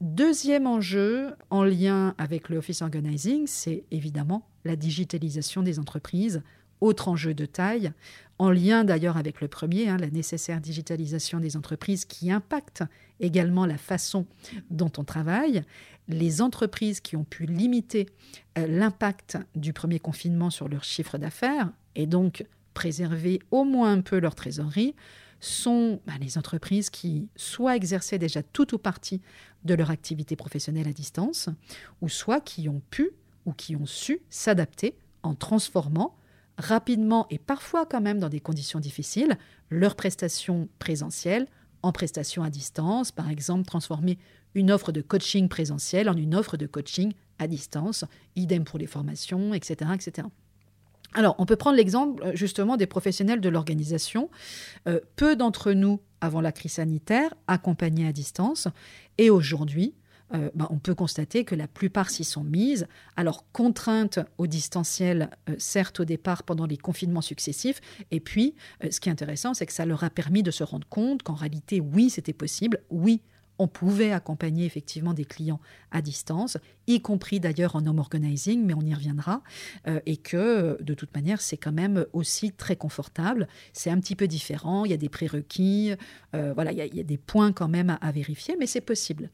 Deuxième 0.00 0.66
enjeu 0.66 1.34
en 1.50 1.62
lien 1.62 2.14
avec 2.16 2.48
le 2.48 2.56
Office 2.56 2.80
Organizing, 2.80 3.46
c'est 3.46 3.84
évidemment 3.90 4.46
la 4.64 4.76
digitalisation 4.76 5.62
des 5.62 5.78
entreprises 5.78 6.42
autre 6.80 7.08
enjeu 7.08 7.34
de 7.34 7.46
taille, 7.46 7.92
en 8.38 8.50
lien 8.50 8.84
d'ailleurs 8.84 9.18
avec 9.18 9.40
le 9.40 9.48
premier, 9.48 9.88
hein, 9.88 9.98
la 9.98 10.08
nécessaire 10.08 10.60
digitalisation 10.60 11.38
des 11.38 11.56
entreprises 11.56 12.06
qui 12.06 12.32
impacte 12.32 12.82
également 13.20 13.66
la 13.66 13.76
façon 13.76 14.26
dont 14.70 14.90
on 14.96 15.04
travaille. 15.04 15.62
Les 16.08 16.40
entreprises 16.40 17.00
qui 17.00 17.16
ont 17.16 17.24
pu 17.24 17.44
limiter 17.44 18.06
euh, 18.58 18.66
l'impact 18.66 19.36
du 19.54 19.72
premier 19.72 19.98
confinement 19.98 20.50
sur 20.50 20.68
leur 20.68 20.84
chiffre 20.84 21.18
d'affaires 21.18 21.70
et 21.94 22.06
donc 22.06 22.46
préserver 22.72 23.40
au 23.50 23.64
moins 23.64 23.92
un 23.92 24.00
peu 24.00 24.18
leur 24.18 24.34
trésorerie 24.34 24.94
sont 25.40 26.00
bah, 26.06 26.12
les 26.20 26.38
entreprises 26.38 26.90
qui 26.90 27.28
soit 27.36 27.76
exerçaient 27.76 28.18
déjà 28.18 28.42
tout 28.42 28.74
ou 28.74 28.78
partie 28.78 29.20
de 29.64 29.74
leur 29.74 29.90
activité 29.90 30.36
professionnelle 30.36 30.88
à 30.88 30.92
distance, 30.92 31.48
ou 32.00 32.08
soit 32.08 32.40
qui 32.40 32.68
ont 32.68 32.82
pu 32.90 33.10
ou 33.46 33.52
qui 33.52 33.74
ont 33.74 33.86
su 33.86 34.20
s'adapter 34.28 34.94
en 35.22 35.34
transformant 35.34 36.14
rapidement 36.58 37.26
et 37.30 37.38
parfois 37.38 37.86
quand 37.86 38.00
même 38.00 38.18
dans 38.18 38.28
des 38.28 38.40
conditions 38.40 38.80
difficiles 38.80 39.38
leurs 39.70 39.96
prestations 39.96 40.68
présentielles 40.78 41.46
en 41.82 41.92
prestations 41.92 42.42
à 42.42 42.50
distance, 42.50 43.10
par 43.10 43.30
exemple 43.30 43.64
transformer 43.64 44.18
une 44.54 44.70
offre 44.70 44.92
de 44.92 45.00
coaching 45.00 45.48
présentiel 45.48 46.10
en 46.10 46.16
une 46.16 46.34
offre 46.34 46.56
de 46.56 46.66
coaching 46.66 47.12
à 47.38 47.46
distance, 47.46 48.04
idem 48.36 48.64
pour 48.64 48.78
les 48.78 48.86
formations, 48.86 49.54
etc. 49.54 49.90
etc. 49.94 50.28
Alors, 51.14 51.34
on 51.38 51.46
peut 51.46 51.56
prendre 51.56 51.76
l'exemple 51.76 52.22
euh, 52.24 52.32
justement 52.34 52.76
des 52.76 52.86
professionnels 52.86 53.40
de 53.40 53.48
l'organisation. 53.48 54.30
Euh, 54.88 55.00
peu 55.16 55.36
d'entre 55.36 55.72
nous, 55.72 56.00
avant 56.20 56.40
la 56.40 56.52
crise 56.52 56.72
sanitaire, 56.72 57.34
accompagnaient 57.46 58.06
à 58.06 58.12
distance. 58.12 58.68
Et 59.18 59.30
aujourd'hui, 59.30 59.94
euh, 60.32 60.50
ben, 60.54 60.68
on 60.70 60.78
peut 60.78 60.94
constater 60.94 61.44
que 61.44 61.56
la 61.56 61.66
plupart 61.66 62.10
s'y 62.10 62.22
sont 62.22 62.44
mises. 62.44 62.86
Alors, 63.16 63.44
contraintes 63.52 64.20
au 64.38 64.46
distanciel, 64.46 65.30
certes 65.58 66.00
au 66.00 66.04
départ 66.04 66.44
pendant 66.44 66.66
les 66.66 66.76
confinements 66.76 67.20
successifs. 67.20 67.80
Et 68.12 68.20
puis, 68.20 68.54
ce 68.88 69.00
qui 69.00 69.08
est 69.08 69.12
intéressant, 69.12 69.54
c'est 69.54 69.66
que 69.66 69.72
ça 69.72 69.86
leur 69.86 70.04
a 70.04 70.10
permis 70.10 70.44
de 70.44 70.52
se 70.52 70.62
rendre 70.62 70.86
compte 70.88 71.24
qu'en 71.24 71.34
réalité, 71.34 71.80
oui, 71.80 72.10
c'était 72.10 72.32
possible. 72.32 72.78
Oui, 72.90 73.22
on 73.60 73.68
pouvait 73.68 74.10
accompagner 74.10 74.64
effectivement 74.64 75.12
des 75.12 75.26
clients 75.26 75.60
à 75.90 76.00
distance, 76.00 76.56
y 76.86 77.02
compris 77.02 77.40
d'ailleurs 77.40 77.76
en 77.76 77.86
home 77.86 77.98
organizing, 77.98 78.64
mais 78.64 78.72
on 78.72 78.80
y 78.80 78.94
reviendra, 78.94 79.42
euh, 79.86 80.00
et 80.06 80.16
que 80.16 80.82
de 80.82 80.94
toute 80.94 81.14
manière 81.14 81.42
c'est 81.42 81.58
quand 81.58 81.72
même 81.72 82.06
aussi 82.14 82.52
très 82.52 82.74
confortable. 82.74 83.48
C'est 83.74 83.90
un 83.90 84.00
petit 84.00 84.16
peu 84.16 84.26
différent, 84.26 84.86
il 84.86 84.92
y 84.92 84.94
a 84.94 84.96
des 84.96 85.10
prérequis, 85.10 85.92
euh, 86.34 86.54
voilà, 86.54 86.72
il 86.72 86.78
y, 86.78 87.00
a, 87.00 87.02
des 87.02 87.18
points 87.18 87.52
quand 87.52 87.68
même 87.68 87.98
à, 88.00 88.12
vérifier, 88.12 88.56
mais 88.58 88.66
c'est 88.66 88.80
possible. 88.80 89.28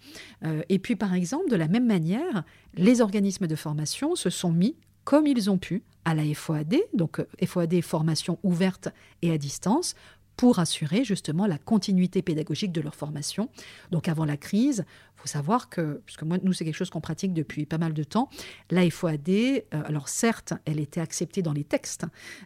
Euh, 0.45 0.63
et 0.69 0.81
puis 0.81 0.97
par 0.97 1.15
exemple, 1.15 1.49
de 1.49 1.57
la 1.57 1.69
même 1.69 1.87
manière, 1.87 2.43
les 2.75 3.01
organismes 3.01 3.47
de 3.47 3.55
formation 3.55 4.17
se 4.17 4.29
sont 4.29 4.51
mis 4.51 4.75
comme 5.05 5.29
ils 5.29 5.49
ont 5.51 5.59
pu 5.59 5.85
à 6.05 6.17
la 6.17 6.25
FOAD, 6.35 6.75
donc 6.95 7.25
FOAD 7.45 7.81
formation 7.81 8.41
ouverte 8.43 8.89
et 9.23 9.31
à 9.31 9.39
distance, 9.39 9.95
pour 10.37 10.59
assurer 10.59 11.05
justement 11.05 11.47
la 11.47 11.59
continuité 11.59 12.23
pédagogique 12.23 12.73
de 12.73 12.81
leur 12.81 12.95
formation. 12.95 13.49
Donc 13.91 14.09
avant 14.09 14.25
la 14.25 14.37
crise, 14.37 14.85
il 15.17 15.21
faut 15.23 15.29
savoir 15.29 15.71
que, 15.71 16.03
puisque 16.05 16.25
moi, 16.25 16.37
nous, 16.43 16.53
c'est 16.53 16.65
quelque 16.65 16.77
chose 16.77 16.91
qu'on 16.91 17.01
pratique 17.01 17.33
depuis 17.33 17.65
pas 17.65 17.79
mal 17.79 17.95
de 17.95 18.05
temps, 18.05 18.29
la 18.71 18.89
FOAD, 18.91 19.29
euh, 19.31 19.61
alors 19.73 20.09
certes, 20.09 20.53
elle 20.67 20.79
était 20.79 21.01
acceptée 21.01 21.41
dans 21.41 21.55
les 21.55 21.65
textes, 21.65 22.05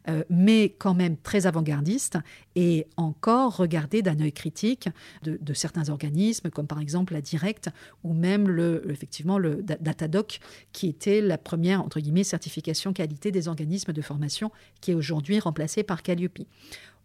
euh, 0.09 0.23
mais 0.31 0.71
quand 0.79 0.95
même 0.95 1.17
très 1.17 1.47
avant-gardiste 1.47 2.19
et 2.55 2.87
encore 2.97 3.57
regardée 3.57 4.03
d'un 4.03 4.21
œil 4.21 4.33
critique 4.33 4.89
de, 5.23 5.55
certains 5.55 5.89
organismes, 5.89 6.51
comme 6.51 6.69
par 6.69 6.81
exemple 6.81 7.13
la 7.13 7.21
Direct 7.21 7.71
ou 8.05 8.15
même 8.15 8.49
le, 8.49 8.89
effectivement 8.89 9.39
le 9.39 9.63
Datadoc, 9.63 10.39
qui 10.73 10.89
était 10.89 11.21
la 11.21 11.39
première, 11.39 11.83
entre 11.83 11.99
guillemets, 11.99 12.25
certification 12.25 12.93
qualité 12.93 13.33
des 13.33 13.49
organismes 13.49 13.93
de 13.93 14.03
formation, 14.03 14.53
qui 14.81 14.93
est 14.93 14.95
aujourd'hui 14.95 15.41
remplacée 15.41 15.83
par 15.83 16.03
Calliope. 16.03 16.39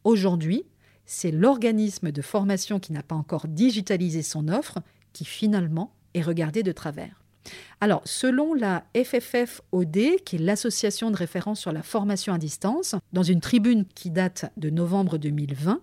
Aujourd'hui, 0.03 0.65
c'est 1.05 1.31
l'organisme 1.31 2.11
de 2.11 2.21
formation 2.21 2.79
qui 2.79 2.93
n'a 2.93 3.03
pas 3.03 3.15
encore 3.15 3.47
digitalisé 3.47 4.21
son 4.21 4.47
offre 4.47 4.79
qui 5.13 5.25
finalement 5.25 5.93
est 6.13 6.21
regardé 6.21 6.63
de 6.63 6.71
travers. 6.71 7.21
Alors, 7.79 8.01
selon 8.05 8.53
la 8.53 8.85
FFFOD, 8.95 10.23
qui 10.25 10.35
est 10.35 10.39
l'association 10.39 11.11
de 11.11 11.15
référence 11.15 11.59
sur 11.59 11.71
la 11.71 11.83
formation 11.83 12.33
à 12.33 12.37
distance, 12.37 12.95
dans 13.13 13.23
une 13.23 13.39
tribune 13.39 13.85
qui 13.85 14.09
date 14.09 14.51
de 14.57 14.69
novembre 14.69 15.17
2020, 15.17 15.79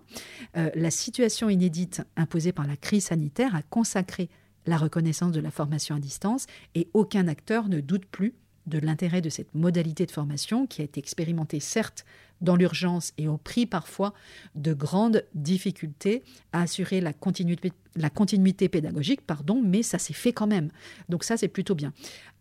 euh, 0.57 0.69
la 0.75 0.91
situation 0.91 1.49
inédite 1.49 2.01
imposée 2.17 2.51
par 2.51 2.67
la 2.67 2.75
crise 2.75 3.05
sanitaire 3.05 3.55
a 3.55 3.61
consacré 3.61 4.29
la 4.65 4.77
reconnaissance 4.77 5.31
de 5.31 5.39
la 5.39 5.51
formation 5.51 5.95
à 5.95 5.99
distance 5.99 6.47
et 6.75 6.89
aucun 6.93 7.27
acteur 7.27 7.69
ne 7.69 7.79
doute 7.79 8.05
plus 8.05 8.33
de 8.67 8.79
l'intérêt 8.79 9.21
de 9.21 9.29
cette 9.29 9.53
modalité 9.55 10.05
de 10.05 10.11
formation 10.11 10.67
qui 10.67 10.81
a 10.81 10.85
été 10.85 10.99
expérimentée 10.99 11.59
certes 11.59 12.05
dans 12.41 12.55
l'urgence 12.55 13.13
et 13.17 13.27
au 13.27 13.37
prix 13.37 13.65
parfois 13.65 14.13
de 14.55 14.73
grandes 14.73 15.23
difficultés 15.33 16.23
à 16.51 16.61
assurer 16.61 17.01
la 17.01 17.13
continuité, 17.13 17.71
la 17.95 18.09
continuité 18.09 18.69
pédagogique, 18.69 19.21
pardon, 19.21 19.61
mais 19.63 19.81
ça 19.81 19.97
s'est 19.97 20.13
fait 20.13 20.33
quand 20.33 20.47
même. 20.47 20.69
Donc 21.09 21.23
ça, 21.23 21.37
c'est 21.37 21.47
plutôt 21.47 21.75
bien. 21.75 21.93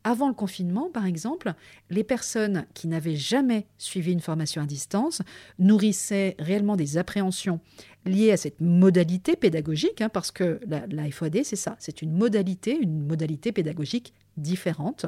Avant 0.04 0.26
le 0.26 0.34
confinement, 0.34 0.90
par 0.90 1.06
exemple, 1.06 1.54
les 1.88 2.02
personnes 2.02 2.66
qui 2.74 2.88
n'avaient 2.88 3.14
jamais 3.14 3.66
suivi 3.78 4.12
une 4.12 4.20
formation 4.20 4.60
à 4.60 4.66
distance 4.66 5.22
nourrissaient 5.60 6.34
réellement 6.40 6.74
des 6.74 6.98
appréhensions 6.98 7.60
liées 8.04 8.32
à 8.32 8.36
cette 8.36 8.60
modalité 8.60 9.36
pédagogique, 9.36 10.00
hein, 10.00 10.08
parce 10.08 10.32
que 10.32 10.58
la, 10.66 10.86
la 10.88 11.08
FOAD, 11.08 11.44
c'est 11.44 11.54
ça, 11.54 11.76
c'est 11.78 12.02
une 12.02 12.12
modalité, 12.12 12.76
une 12.76 13.06
modalité 13.06 13.52
pédagogique 13.52 14.12
différente, 14.36 15.06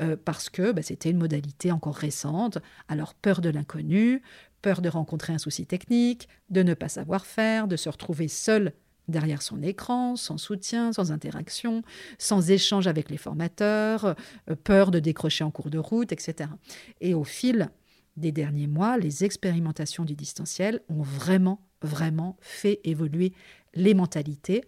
euh, 0.00 0.16
parce 0.22 0.50
que 0.50 0.72
bah, 0.72 0.82
c'était 0.82 1.10
une 1.10 1.18
modalité 1.18 1.72
encore 1.72 1.94
récente. 1.94 2.58
Alors 2.88 3.14
peur 3.14 3.40
de 3.40 3.48
l'inconnu, 3.48 4.22
peur 4.62 4.82
de 4.82 4.88
rencontrer 4.88 5.32
un 5.32 5.38
souci 5.38 5.66
technique, 5.66 6.28
de 6.50 6.62
ne 6.62 6.74
pas 6.74 6.88
savoir 6.88 7.26
faire, 7.26 7.68
de 7.68 7.76
se 7.76 7.88
retrouver 7.88 8.28
seul 8.28 8.72
derrière 9.08 9.42
son 9.42 9.62
écran, 9.62 10.16
sans 10.16 10.38
soutien, 10.38 10.92
sans 10.92 11.12
interaction, 11.12 11.82
sans 12.18 12.50
échange 12.50 12.86
avec 12.86 13.10
les 13.10 13.16
formateurs, 13.16 14.16
euh, 14.50 14.56
peur 14.56 14.90
de 14.90 14.98
décrocher 14.98 15.44
en 15.44 15.50
cours 15.50 15.70
de 15.70 15.78
route, 15.78 16.12
etc. 16.12 16.50
Et 17.00 17.14
au 17.14 17.24
fil 17.24 17.70
des 18.16 18.32
derniers 18.32 18.66
mois, 18.66 18.96
les 18.96 19.24
expérimentations 19.24 20.04
du 20.04 20.14
distanciel 20.14 20.80
ont 20.88 21.02
vraiment, 21.02 21.60
vraiment 21.82 22.36
fait 22.40 22.80
évoluer 22.84 23.32
les 23.74 23.94
mentalités. 23.94 24.64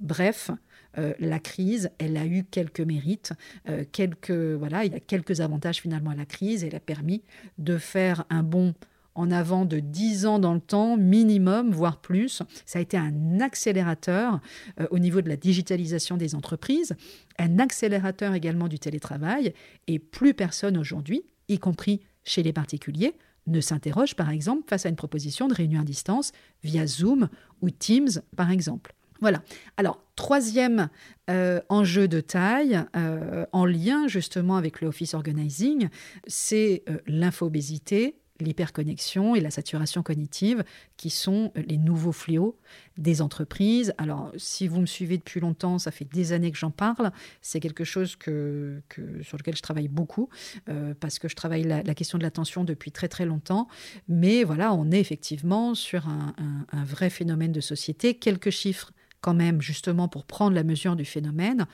Bref, 0.00 0.50
euh, 0.96 1.12
la 1.18 1.38
crise, 1.38 1.90
elle 1.98 2.16
a 2.16 2.26
eu 2.26 2.44
quelques 2.44 2.80
mérites, 2.80 3.32
euh, 3.68 3.84
quelques 3.92 4.30
voilà, 4.30 4.84
il 4.84 4.92
y 4.92 4.96
a 4.96 5.00
quelques 5.00 5.40
avantages 5.40 5.80
finalement 5.80 6.10
à 6.10 6.14
la 6.16 6.24
crise. 6.24 6.64
Elle 6.64 6.74
a 6.74 6.80
permis 6.80 7.22
de 7.58 7.76
faire 7.76 8.24
un 8.30 8.42
bond 8.42 8.74
en 9.14 9.32
avant 9.32 9.64
de 9.64 9.80
10 9.80 10.26
ans 10.26 10.38
dans 10.38 10.54
le 10.54 10.60
temps, 10.60 10.96
minimum, 10.96 11.72
voire 11.72 12.00
plus. 12.00 12.42
Ça 12.66 12.78
a 12.78 12.82
été 12.82 12.96
un 12.96 13.40
accélérateur 13.40 14.40
euh, 14.80 14.86
au 14.92 15.00
niveau 15.00 15.20
de 15.20 15.28
la 15.28 15.36
digitalisation 15.36 16.16
des 16.16 16.36
entreprises, 16.36 16.94
un 17.38 17.58
accélérateur 17.58 18.34
également 18.34 18.68
du 18.68 18.78
télétravail, 18.78 19.54
et 19.88 19.98
plus 19.98 20.34
personne 20.34 20.78
aujourd'hui, 20.78 21.24
y 21.48 21.58
compris 21.58 22.00
chez 22.22 22.44
les 22.44 22.52
particuliers, 22.52 23.14
ne 23.48 23.60
s'interroge 23.60 24.14
par 24.14 24.30
exemple 24.30 24.64
face 24.68 24.86
à 24.86 24.88
une 24.88 24.96
proposition 24.96 25.48
de 25.48 25.54
réunion 25.54 25.80
à 25.80 25.84
distance 25.84 26.32
via 26.62 26.86
Zoom 26.86 27.28
ou 27.60 27.70
Teams 27.70 28.20
par 28.36 28.50
exemple. 28.50 28.94
Voilà. 29.20 29.42
Alors, 29.76 30.02
troisième 30.16 30.88
euh, 31.30 31.60
enjeu 31.68 32.08
de 32.08 32.20
taille, 32.20 32.80
euh, 32.96 33.46
en 33.52 33.64
lien 33.64 34.06
justement 34.08 34.56
avec 34.56 34.80
le 34.80 34.88
Office 34.88 35.14
Organizing, 35.14 35.88
c'est 36.26 36.84
l'infobésité 37.06 38.16
l'hyperconnexion 38.40 39.34
et 39.34 39.40
la 39.40 39.50
saturation 39.50 40.02
cognitive, 40.02 40.64
qui 40.96 41.10
sont 41.10 41.52
les 41.54 41.76
nouveaux 41.76 42.12
fléaux 42.12 42.56
des 42.96 43.20
entreprises. 43.20 43.92
Alors, 43.98 44.32
si 44.36 44.68
vous 44.68 44.80
me 44.80 44.86
suivez 44.86 45.18
depuis 45.18 45.40
longtemps, 45.40 45.78
ça 45.78 45.90
fait 45.90 46.04
des 46.04 46.32
années 46.32 46.50
que 46.50 46.58
j'en 46.58 46.70
parle. 46.70 47.12
C'est 47.42 47.60
quelque 47.60 47.84
chose 47.84 48.16
que, 48.16 48.80
sur 49.22 49.38
lequel 49.38 49.56
je 49.56 49.62
travaille 49.62 49.88
beaucoup, 49.88 50.28
euh, 50.68 50.94
parce 50.98 51.18
que 51.18 51.28
je 51.28 51.34
travaille 51.34 51.64
la, 51.64 51.82
question 51.94 52.18
de 52.18 52.22
l'attention 52.22 52.64
depuis 52.64 52.92
très 52.92 53.08
très 53.08 53.26
longtemps. 53.26 53.68
Mais 54.08 54.44
voilà, 54.44 54.72
on 54.72 54.90
est 54.90 55.00
effectivement 55.00 55.74
sur 55.74 56.06
un 56.08 56.84
vrai 56.84 57.10
phénomène 57.10 57.52
de 57.52 57.60
société. 57.60 58.14
Quelques 58.14 58.50
chiffres 58.50 58.92
quand 59.28 59.34
même, 59.34 59.60
justement, 59.60 60.08
pour 60.08 60.24
prendre 60.24 60.54
la 60.54 60.64
mesure 60.64 60.96
du 60.96 61.04
phénomène. 61.04 61.66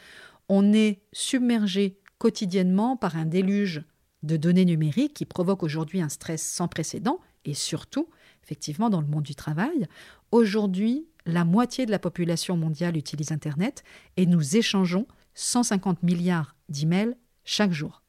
On 0.49 0.73
est 0.73 1.03
submergé 1.13 2.01
quotidiennement 2.19 2.97
par 2.97 3.15
un 3.17 3.27
déluge 3.27 3.85
de 4.25 4.37
données 4.37 4.65
numériques 4.65 5.15
qui 5.15 5.25
provoquent 5.25 5.63
aujourd'hui 5.63 6.01
un 6.01 6.09
stress 6.09 6.43
sans 6.43 6.67
précédent 6.67 7.21
et 7.45 7.55
surtout, 7.55 8.09
effectivement, 8.43 8.91
dans 8.91 9.01
le 9.01 9.07
monde 9.07 9.23
du 9.23 9.37
travail. 9.37 9.87
Aujourd'hui, 10.33 11.07
la 11.27 11.45
moitié 11.45 11.87
de 11.87 11.93
la 11.93 12.01
population 12.01 12.57
mondiale 12.57 12.97
utilise 12.97 13.31
Internet 13.31 13.85
et 14.17 14.27
nous 14.27 14.57
échangeons 14.57 15.07
150 15.35 16.03
milliards 16.03 16.57
d'emails 16.69 17.15
chaque 17.45 17.73
jour. 17.73 18.03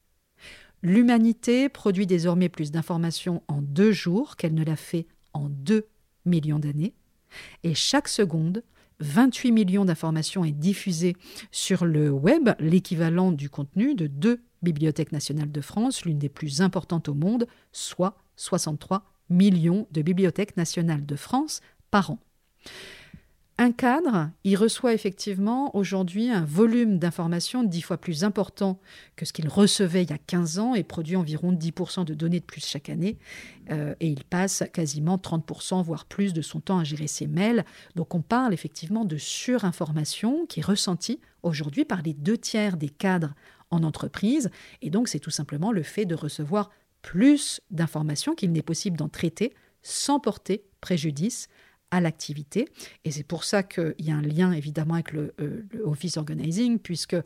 L'humanité 0.82 1.68
produit 1.68 2.08
désormais 2.08 2.48
plus 2.48 2.72
d'informations 2.72 3.44
en 3.46 3.62
deux 3.62 3.92
jours 3.92 4.34
qu'elle 4.34 4.54
ne 4.54 4.64
l'a 4.64 4.74
fait 4.74 5.06
en 5.34 5.48
deux 5.48 5.86
millions 6.24 6.58
d'années. 6.58 6.94
Et 7.62 7.74
chaque 7.74 8.08
seconde, 8.08 8.64
28 9.00 9.52
millions 9.52 9.84
d'informations 9.84 10.44
est 10.44 10.52
diffusée 10.52 11.16
sur 11.50 11.84
le 11.84 12.10
web, 12.10 12.50
l'équivalent 12.58 13.32
du 13.32 13.50
contenu 13.50 13.94
de 13.94 14.06
deux 14.06 14.40
Bibliothèque 14.62 15.12
nationale 15.12 15.52
de 15.52 15.60
France, 15.60 16.04
l'une 16.04 16.18
des 16.18 16.28
plus 16.28 16.60
importantes 16.60 17.08
au 17.08 17.14
monde, 17.14 17.46
soit 17.72 18.16
63 18.36 19.04
millions 19.28 19.86
de 19.92 20.02
bibliothèques 20.02 20.56
nationales 20.56 21.04
de 21.04 21.16
France 21.16 21.60
par 21.90 22.10
an. 22.10 22.18
Un 23.58 23.72
cadre, 23.72 24.30
il 24.44 24.54
reçoit 24.54 24.92
effectivement 24.92 25.74
aujourd'hui 25.74 26.28
un 26.28 26.44
volume 26.44 26.98
d'informations 26.98 27.62
dix 27.62 27.80
fois 27.80 27.96
plus 27.96 28.22
important 28.22 28.78
que 29.16 29.24
ce 29.24 29.32
qu'il 29.32 29.48
recevait 29.48 30.02
il 30.02 30.10
y 30.10 30.12
a 30.12 30.18
15 30.18 30.58
ans 30.58 30.74
et 30.74 30.82
produit 30.82 31.16
environ 31.16 31.54
10% 31.54 32.04
de 32.04 32.12
données 32.12 32.40
de 32.40 32.44
plus 32.44 32.66
chaque 32.66 32.90
année. 32.90 33.16
Euh, 33.70 33.94
et 34.00 34.08
il 34.08 34.24
passe 34.24 34.62
quasiment 34.74 35.16
30%, 35.16 35.82
voire 35.82 36.04
plus 36.04 36.34
de 36.34 36.42
son 36.42 36.60
temps 36.60 36.78
à 36.78 36.84
gérer 36.84 37.06
ses 37.06 37.26
mails. 37.26 37.64
Donc 37.94 38.14
on 38.14 38.20
parle 38.20 38.52
effectivement 38.52 39.06
de 39.06 39.16
surinformation 39.16 40.44
qui 40.44 40.60
est 40.60 40.66
ressentie 40.66 41.18
aujourd'hui 41.42 41.86
par 41.86 42.02
les 42.02 42.12
deux 42.12 42.36
tiers 42.36 42.76
des 42.76 42.90
cadres 42.90 43.32
en 43.70 43.84
entreprise. 43.84 44.50
Et 44.82 44.90
donc 44.90 45.08
c'est 45.08 45.18
tout 45.18 45.30
simplement 45.30 45.72
le 45.72 45.82
fait 45.82 46.04
de 46.04 46.14
recevoir 46.14 46.68
plus 47.00 47.62
d'informations 47.70 48.34
qu'il 48.34 48.52
n'est 48.52 48.60
possible 48.60 48.98
d'en 48.98 49.08
traiter 49.08 49.54
sans 49.80 50.20
porter 50.20 50.66
préjudice 50.82 51.48
à 51.90 52.00
l'activité. 52.00 52.68
Et 53.04 53.10
c'est 53.10 53.22
pour 53.22 53.44
ça 53.44 53.62
qu'il 53.62 53.94
y 54.00 54.10
a 54.10 54.16
un 54.16 54.22
lien 54.22 54.52
évidemment 54.52 54.94
avec 54.94 55.12
le, 55.12 55.34
euh, 55.40 55.62
Office 55.84 56.16
Organizing, 56.16 56.78
puisque 56.78 57.16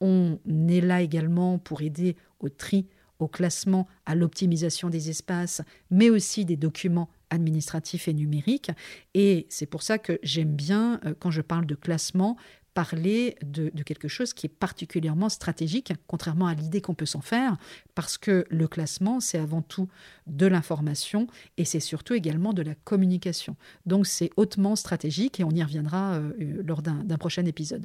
on 0.00 0.38
est 0.68 0.80
là 0.80 1.02
également 1.02 1.58
pour 1.58 1.82
aider 1.82 2.16
au 2.40 2.48
tri, 2.48 2.86
au 3.18 3.28
classement, 3.28 3.88
à 4.06 4.14
l'optimisation 4.14 4.90
des 4.90 5.10
espaces, 5.10 5.62
mais 5.90 6.10
aussi 6.10 6.44
des 6.44 6.56
documents 6.56 7.08
administratifs 7.30 8.08
et 8.08 8.14
numériques. 8.14 8.70
Et 9.14 9.46
c'est 9.48 9.66
pour 9.66 9.82
ça 9.82 9.98
que 9.98 10.18
j'aime 10.22 10.54
bien, 10.54 11.00
euh, 11.04 11.14
quand 11.18 11.30
je 11.30 11.42
parle 11.42 11.66
de 11.66 11.74
classement, 11.74 12.36
parler 12.78 13.34
de, 13.44 13.70
quelque 13.82 14.06
chose 14.06 14.32
qui 14.32 14.46
est 14.46 14.56
particulièrement 14.56 15.28
stratégique, 15.28 15.92
contrairement 16.06 16.46
à 16.46 16.54
l'idée 16.54 16.80
qu'on 16.80 16.94
peut 16.94 17.06
s'en 17.06 17.20
faire, 17.20 17.56
parce 17.96 18.18
que 18.18 18.44
le 18.50 18.68
classement, 18.68 19.18
c'est 19.18 19.38
avant 19.38 19.62
tout 19.62 19.88
de 20.28 20.46
l'information 20.46 21.26
et 21.56 21.64
c'est 21.64 21.80
surtout 21.80 22.14
également 22.14 22.52
de 22.52 22.62
la 22.62 22.76
communication. 22.76 23.56
Donc 23.84 24.06
c'est 24.06 24.30
hautement 24.36 24.76
stratégique 24.76 25.40
et 25.40 25.44
on 25.44 25.50
y 25.50 25.60
reviendra 25.60 26.18
euh, 26.18 26.62
lors 26.64 26.82
d'un 26.82 27.18
prochain 27.18 27.46
épisode. 27.46 27.84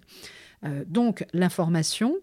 Euh, 0.63 0.83
donc 0.85 1.25
l'information, 1.33 2.15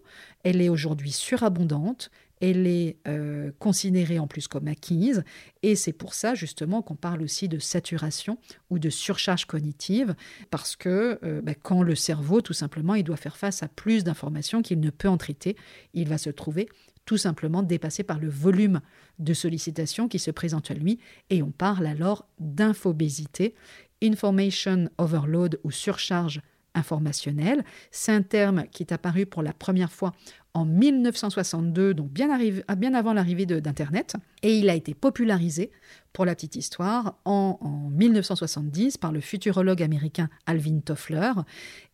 elle 0.45 0.61
est 0.61 0.69
aujourd'hui 0.69 1.11
surabondante, 1.11 2.09
elle 2.41 2.67
est 2.67 2.97
euh, 3.07 3.51
considérée 3.59 4.19
en 4.19 4.27
plus 4.27 4.47
comme 4.47 4.67
acquise, 4.67 5.23
et 5.63 5.75
c'est 5.75 5.93
pour 5.93 6.13
ça 6.13 6.33
justement 6.33 6.81
qu'on 6.81 6.95
parle 6.95 7.21
aussi 7.21 7.47
de 7.47 7.59
saturation 7.59 8.37
ou 8.69 8.79
de 8.79 8.89
surcharge 8.89 9.45
cognitive, 9.45 10.15
parce 10.49 10.75
que 10.75 11.19
euh, 11.23 11.41
bah, 11.41 11.53
quand 11.55 11.83
le 11.83 11.95
cerveau, 11.95 12.41
tout 12.41 12.53
simplement, 12.53 12.95
il 12.95 13.03
doit 13.03 13.17
faire 13.17 13.37
face 13.37 13.63
à 13.63 13.67
plus 13.67 14.03
d'informations 14.03 14.61
qu'il 14.61 14.79
ne 14.79 14.89
peut 14.89 15.07
en 15.07 15.17
traiter, 15.17 15.55
il 15.93 16.09
va 16.09 16.17
se 16.17 16.29
trouver 16.29 16.67
tout 17.05 17.17
simplement 17.17 17.63
dépassé 17.63 18.03
par 18.03 18.19
le 18.19 18.29
volume 18.29 18.81
de 19.19 19.33
sollicitations 19.33 20.07
qui 20.07 20.19
se 20.19 20.31
présentent 20.31 20.71
à 20.71 20.73
lui, 20.73 20.99
et 21.29 21.43
on 21.43 21.51
parle 21.51 21.85
alors 21.85 22.27
d'infobésité, 22.39 23.55
information 24.03 24.89
overload 24.97 25.59
ou 25.63 25.71
surcharge 25.71 26.41
informationnelle. 26.73 27.63
C'est 27.91 28.11
un 28.11 28.21
terme 28.21 28.65
qui 28.71 28.83
est 28.83 28.93
apparu 28.93 29.25
pour 29.25 29.43
la 29.43 29.53
première 29.53 29.91
fois 29.91 30.13
en 30.53 30.65
1962, 30.65 31.93
donc 31.93 32.11
bien, 32.11 32.37
bien 32.77 32.93
avant 32.93 33.13
l'arrivée 33.13 33.45
d'Internet, 33.45 34.15
et 34.43 34.57
il 34.57 34.69
a 34.69 34.75
été 34.75 34.93
popularisé, 34.93 35.71
pour 36.13 36.25
la 36.25 36.35
petite 36.35 36.55
histoire, 36.55 37.15
en, 37.25 37.57
1970 37.91 38.97
par 38.97 39.11
le 39.11 39.21
futurologue 39.21 39.81
américain 39.81 40.29
Alvin 40.45 40.79
Toffler, 40.79 41.31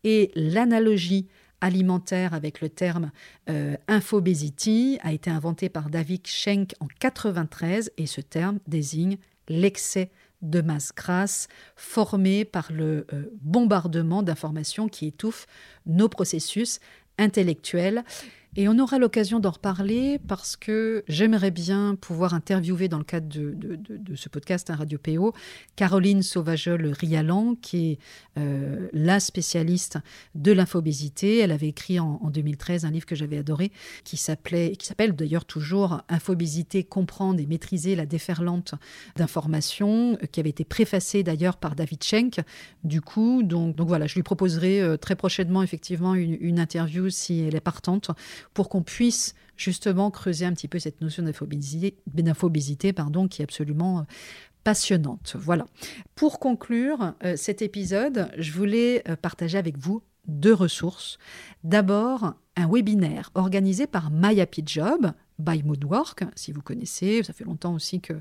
et 0.04 0.32
l'analogie 0.34 1.28
alimentaire 1.60 2.34
avec 2.34 2.60
le 2.60 2.68
terme 2.68 3.10
euh, 3.48 3.76
a 3.88 5.12
été 5.12 5.30
inventé 5.30 5.68
par 5.68 5.90
David 5.90 6.26
Schenk 6.26 6.74
en 6.80 6.86
93 7.00 7.92
et 7.96 8.06
ce 8.06 8.20
terme 8.20 8.58
désigne 8.66 9.18
l'excès 9.48 10.10
de 10.42 10.60
masse 10.60 10.92
grasse 10.94 11.48
formé 11.74 12.44
par 12.44 12.70
le 12.70 13.06
euh, 13.12 13.24
bombardement 13.40 14.22
d'informations 14.22 14.88
qui 14.88 15.06
étouffe 15.06 15.46
nos 15.86 16.08
processus 16.08 16.78
intellectuels 17.18 18.04
et 18.56 18.68
on 18.68 18.78
aura 18.78 18.98
l'occasion 18.98 19.40
d'en 19.40 19.50
reparler 19.50 20.18
parce 20.26 20.56
que 20.56 21.04
j'aimerais 21.06 21.50
bien 21.50 21.94
pouvoir 21.94 22.34
interviewer 22.34 22.88
dans 22.88 22.98
le 22.98 23.04
cadre 23.04 23.28
de, 23.28 24.16
ce 24.16 24.28
podcast, 24.28 24.70
un 24.70 24.76
Radio 24.76 24.98
PO, 24.98 25.32
Caroline 25.76 26.22
Sauvageol-Rialan, 26.22 27.56
qui 27.60 27.92
est 27.92 27.98
euh, 28.38 28.88
la 28.92 29.20
spécialiste 29.20 29.98
de 30.34 30.52
l'infobésité. 30.52 31.38
Elle 31.38 31.52
avait 31.52 31.68
écrit 31.68 32.00
en, 32.00 32.18
2013 32.30 32.84
un 32.84 32.90
livre 32.90 33.06
que 33.06 33.14
j'avais 33.14 33.38
adoré 33.38 33.70
qui 34.04 34.16
s'appelait, 34.16 34.72
qui 34.76 34.86
s'appelle 34.86 35.14
d'ailleurs 35.14 35.44
toujours 35.44 36.02
Infobésité, 36.08 36.84
comprendre 36.84 37.40
et 37.40 37.46
maîtriser 37.46 37.94
la 37.94 38.06
déferlante 38.06 38.74
d'informations, 39.16 40.14
euh, 40.14 40.26
qui 40.26 40.40
avait 40.40 40.50
été 40.50 40.64
préfacé 40.64 41.22
d'ailleurs 41.22 41.58
par 41.58 41.74
David 41.74 42.02
Schenk. 42.02 42.40
Du 42.82 43.02
coup, 43.02 43.42
donc, 43.42 43.76
voilà, 43.78 44.06
je 44.06 44.14
lui 44.14 44.22
proposerai 44.22 44.80
euh, 44.80 44.96
très 44.96 45.16
prochainement 45.16 45.62
effectivement 45.62 46.14
une 46.14 46.58
interview 46.58 47.10
si 47.10 47.40
elle 47.40 47.54
est 47.54 47.60
partante 47.60 48.10
pour 48.54 48.68
qu'on 48.68 48.82
puisse 48.82 49.34
justement 49.56 50.10
creuser 50.10 50.46
un 50.46 50.52
petit 50.52 50.68
peu 50.68 50.78
cette 50.78 51.00
notion 51.00 51.22
d'infobésité, 51.22 52.92
pardon, 52.92 53.28
qui 53.28 53.42
est 53.42 53.44
absolument 53.44 54.00
euh, 54.00 54.02
passionnante. 54.64 55.36
Voilà. 55.38 55.66
Pour 56.14 56.38
conclure 56.38 57.14
euh, 57.24 57.36
cet 57.36 57.62
épisode, 57.62 58.30
je 58.38 58.52
voulais 58.52 59.02
euh, 59.08 59.16
partager 59.16 59.58
avec 59.58 59.78
vous 59.78 60.02
deux 60.26 60.54
ressources. 60.54 61.18
D'abord, 61.64 62.34
un 62.56 62.68
webinaire 62.70 63.30
organisé 63.34 63.86
par 63.86 64.10
MyHappyJob, 64.10 65.12
by 65.38 65.62
Moodwork, 65.62 66.24
si 66.34 66.52
vous 66.52 66.62
connaissez. 66.62 67.22
Ça 67.22 67.32
fait 67.32 67.44
longtemps 67.44 67.74
aussi 67.74 68.00
que, 68.00 68.14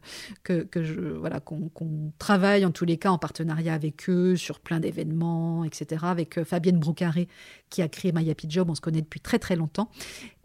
que, 0.43 1.17
voilà, 1.17 1.39
qu'on, 1.39 1.71
travaille 2.19 2.65
en 2.65 2.71
tous 2.71 2.85
les 2.85 2.97
cas 2.97 3.09
en 3.09 3.17
partenariat 3.17 3.73
avec 3.73 4.09
eux 4.09 4.35
sur 4.35 4.59
plein 4.59 4.79
d'événements, 4.79 5.63
etc. 5.63 6.05
Avec 6.07 6.37
euh, 6.37 6.45
Fabienne 6.45 6.79
Broucaré 6.79 7.27
qui 7.69 7.81
a 7.81 7.87
créé 7.87 8.11
My 8.11 8.29
Happy 8.29 8.47
Job, 8.49 8.69
on 8.69 8.75
se 8.75 8.81
connaît 8.81 9.01
depuis 9.01 9.19
très 9.19 9.39
très 9.39 9.55
longtemps. 9.55 9.89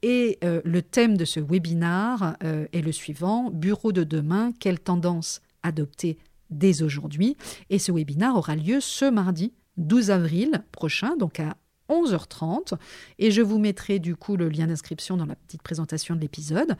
Et 0.02 0.38
euh, 0.44 0.61
le 0.64 0.82
thème 0.82 1.16
de 1.16 1.24
ce 1.24 1.40
webinaire 1.40 2.37
euh, 2.42 2.66
est 2.72 2.82
le 2.82 2.92
suivant 2.92 3.50
Bureau 3.50 3.92
de 3.92 4.04
demain, 4.04 4.52
quelle 4.58 4.80
tendance 4.80 5.42
adopter 5.62 6.18
dès 6.50 6.82
aujourd'hui? 6.82 7.37
Et 7.70 7.78
ce 7.78 7.92
webinaire 7.92 8.35
aura 8.35 8.56
lieu 8.56 8.80
ce 8.80 9.04
mardi 9.04 9.52
12 9.76 10.11
avril 10.11 10.64
prochain, 10.72 11.16
donc 11.16 11.40
à 11.40 11.56
11h30. 11.88 12.75
Et 13.18 13.31
je 13.31 13.42
vous 13.42 13.59
mettrai 13.59 13.99
du 13.99 14.16
coup 14.16 14.37
le 14.37 14.49
lien 14.49 14.66
d'inscription 14.66 15.16
dans 15.16 15.27
la 15.27 15.37
petite 15.37 15.62
présentation 15.62 16.14
de 16.14 16.21
l'épisode. 16.21 16.77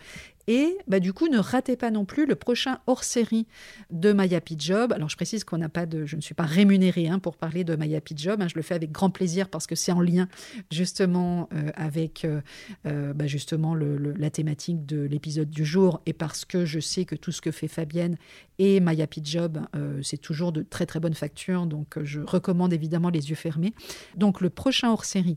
Et 0.49 0.77
bah, 0.89 0.99
du 0.99 1.13
coup, 1.13 1.29
ne 1.29 1.39
ratez 1.39 1.77
pas 1.77 1.91
non 1.91 2.05
plus 2.05 2.27
le 2.27 2.35
prochain 2.35 2.79
hors-série 2.87 3.47
de 3.91 4.13
My 4.13 4.35
Happy 4.35 4.57
Job. 4.59 4.93
Alors, 4.93 5.09
je 5.09 5.17
précise 5.17 5.45
qu'on 5.45 5.59
n'a 5.59 5.69
pas 5.69 5.87
de, 5.87 6.05
je 6.05 6.17
ne 6.17 6.21
suis 6.21 6.35
pas 6.35 6.45
rémunérée 6.45 7.09
hein, 7.09 7.19
pour 7.19 7.37
parler 7.37 7.63
de 7.63 7.77
My 7.77 7.95
Happy 7.95 8.15
Job. 8.17 8.41
Hein. 8.43 8.49
je 8.49 8.57
le 8.57 8.63
fais 8.63 8.75
avec 8.75 8.91
grand 8.91 9.11
plaisir 9.11 9.49
parce 9.49 9.67
que 9.67 9.77
c'est 9.77 9.93
en 9.93 10.01
lien 10.01 10.29
justement 10.71 11.49
euh, 11.55 11.71
avec 11.75 12.25
euh, 12.25 12.41
euh, 12.87 13.13
bah, 13.13 13.27
justement 13.27 13.75
la 13.75 14.31
thématique 14.31 14.85
de 14.85 15.03
l'épisode 15.03 15.51
du 15.51 15.65
jour 15.65 16.01
et 16.07 16.13
parce 16.13 16.45
que 16.45 16.65
je 16.65 16.81
sais 16.81 17.05
que 17.05 17.15
tout 17.15 17.31
ce 17.31 17.41
que 17.41 17.51
fait 17.51 17.69
Fabienne 17.69 18.17
et 18.59 18.81
My 18.81 19.01
Happy 19.01 19.21
Job, 19.25 19.61
c'est 20.03 20.19
toujours 20.19 20.53
de 20.53 20.63
très 20.63 20.87
très 20.87 21.01
bonnes 21.01 21.15
factures. 21.15 21.67
Donc, 21.67 22.03
je 22.03 22.21
recommande 22.21 22.73
évidemment 22.73 23.09
les 23.09 23.31
yeux 23.31 23.37
fermés. 23.37 23.75
Donc, 24.17 24.41
le 24.41 24.51
prochain 24.51 24.93
hors-série, 25.03 25.37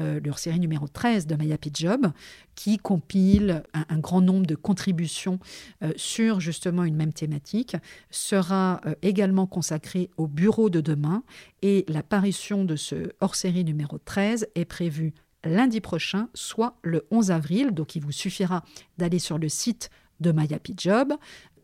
euh, 0.00 0.20
leur 0.24 0.38
série 0.38 0.58
numéro 0.58 0.88
13 0.88 1.26
de 1.26 1.52
Happy 1.52 1.70
Job, 1.74 2.06
qui 2.54 2.78
compile 2.78 3.62
un, 3.74 3.98
grand 3.98 4.22
nombre 4.22 4.46
de 4.46 4.54
contributions 4.54 5.38
euh, 5.82 5.92
sur 5.96 6.40
justement 6.40 6.84
une 6.84 6.96
même 6.96 7.12
thématique, 7.12 7.76
sera 8.10 8.80
euh, 8.86 8.94
également 9.02 9.46
consacré 9.46 10.08
au 10.16 10.28
bureau 10.28 10.70
de 10.70 10.80
demain 10.80 11.24
et 11.60 11.84
l'apparition 11.88 12.64
de 12.64 12.74
ce 12.74 13.10
hors-série 13.20 13.64
numéro 13.64 13.98
13 13.98 14.48
est 14.54 14.64
prévue 14.64 15.12
lundi 15.44 15.82
prochain, 15.82 16.28
soit 16.32 16.78
le 16.82 17.06
11 17.10 17.30
avril. 17.30 17.72
Donc 17.72 17.94
il 17.94 18.02
vous 18.02 18.12
suffira 18.12 18.64
d'aller 18.96 19.18
sur 19.18 19.36
le 19.36 19.50
site 19.50 19.90
de 20.22 20.32
My 20.32 20.48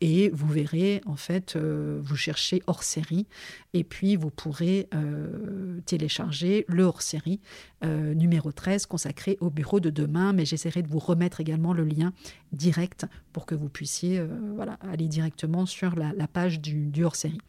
et 0.01 0.31
vous 0.31 0.47
verrez, 0.47 1.01
en 1.07 1.16
fait, 1.16 1.57
euh, 1.57 1.99
vous 2.03 2.16
cherchez 2.16 2.62
hors 2.66 2.83
série 2.83 3.27
et 3.73 3.83
puis 3.83 4.16
vous 4.16 4.31
pourrez 4.31 4.88
euh, 4.94 5.81
télécharger 5.87 6.64
le 6.68 6.85
hors 6.85 7.03
série 7.03 7.40
euh, 7.85 8.14
numéro 8.14 8.53
13 8.53 8.87
consacré 8.87 9.37
au 9.40 9.51
bureau 9.51 9.81
de 9.81 9.90
demain. 9.90 10.33
Mais 10.33 10.44
j'essaierai 10.44 10.83
de 10.83 10.88
vous 10.88 11.01
remettre 11.01 11.40
également 11.40 11.73
le 11.73 11.85
lien 11.85 12.12
direct 12.53 13.07
pour 13.33 13.44
que 13.47 13.55
vous 13.55 13.68
puissiez 13.68 14.23
voilà, 14.55 14.79
aller 14.92 15.09
directement 15.09 15.66
sur 15.66 15.97
la, 15.97 16.29
page 16.29 16.61
du 16.61 17.05
hors 17.05 17.16
série. 17.16 17.40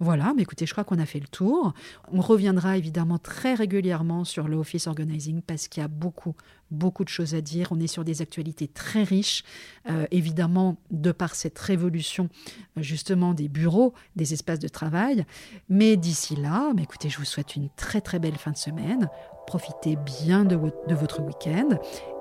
Voilà, 0.00 0.32
mais 0.36 0.42
écoutez, 0.42 0.64
je 0.64 0.72
crois 0.72 0.84
qu'on 0.84 0.98
a 1.00 1.06
fait 1.06 1.18
le 1.18 1.26
tour. 1.26 1.72
On 2.12 2.20
reviendra 2.20 2.76
évidemment 2.76 3.18
très 3.18 3.54
régulièrement 3.54 4.24
sur 4.24 4.46
le 4.46 4.56
Office 4.56 4.86
Organizing 4.86 5.42
parce 5.42 5.66
qu'il 5.66 5.80
y 5.80 5.84
a 5.84 5.88
beaucoup, 5.88 6.36
beaucoup 6.70 7.02
de 7.02 7.08
choses 7.08 7.34
à 7.34 7.40
dire. 7.40 7.68
On 7.72 7.80
est 7.80 7.88
sur 7.88 8.04
des 8.04 8.22
actualités 8.22 8.68
très 8.68 9.02
riches, 9.02 9.42
euh, 9.90 10.06
évidemment, 10.12 10.76
de 10.92 11.10
par 11.10 11.34
cette 11.34 11.58
révolution 11.58 12.28
justement 12.76 13.34
des 13.34 13.48
bureaux, 13.48 13.92
des 14.14 14.34
espaces 14.34 14.60
de 14.60 14.68
travail. 14.68 15.26
Mais 15.68 15.96
d'ici 15.96 16.36
là, 16.36 16.72
mais 16.76 16.82
écoutez, 16.84 17.08
je 17.08 17.18
vous 17.18 17.24
souhaite 17.24 17.56
une 17.56 17.68
très 17.70 18.00
très 18.00 18.20
belle 18.20 18.36
fin 18.36 18.52
de 18.52 18.56
semaine. 18.56 19.08
Profitez 19.48 19.96
bien 19.96 20.44
de, 20.44 20.54
votre 20.94 21.22
week-end. 21.22 21.70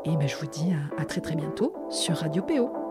Et 0.05 0.15
ben, 0.15 0.27
je 0.27 0.35
vous 0.37 0.47
dis 0.47 0.71
à 0.97 1.05
très 1.05 1.21
très 1.21 1.35
bientôt 1.35 1.75
sur 1.91 2.15
Radio 2.15 2.41
PO. 2.41 2.87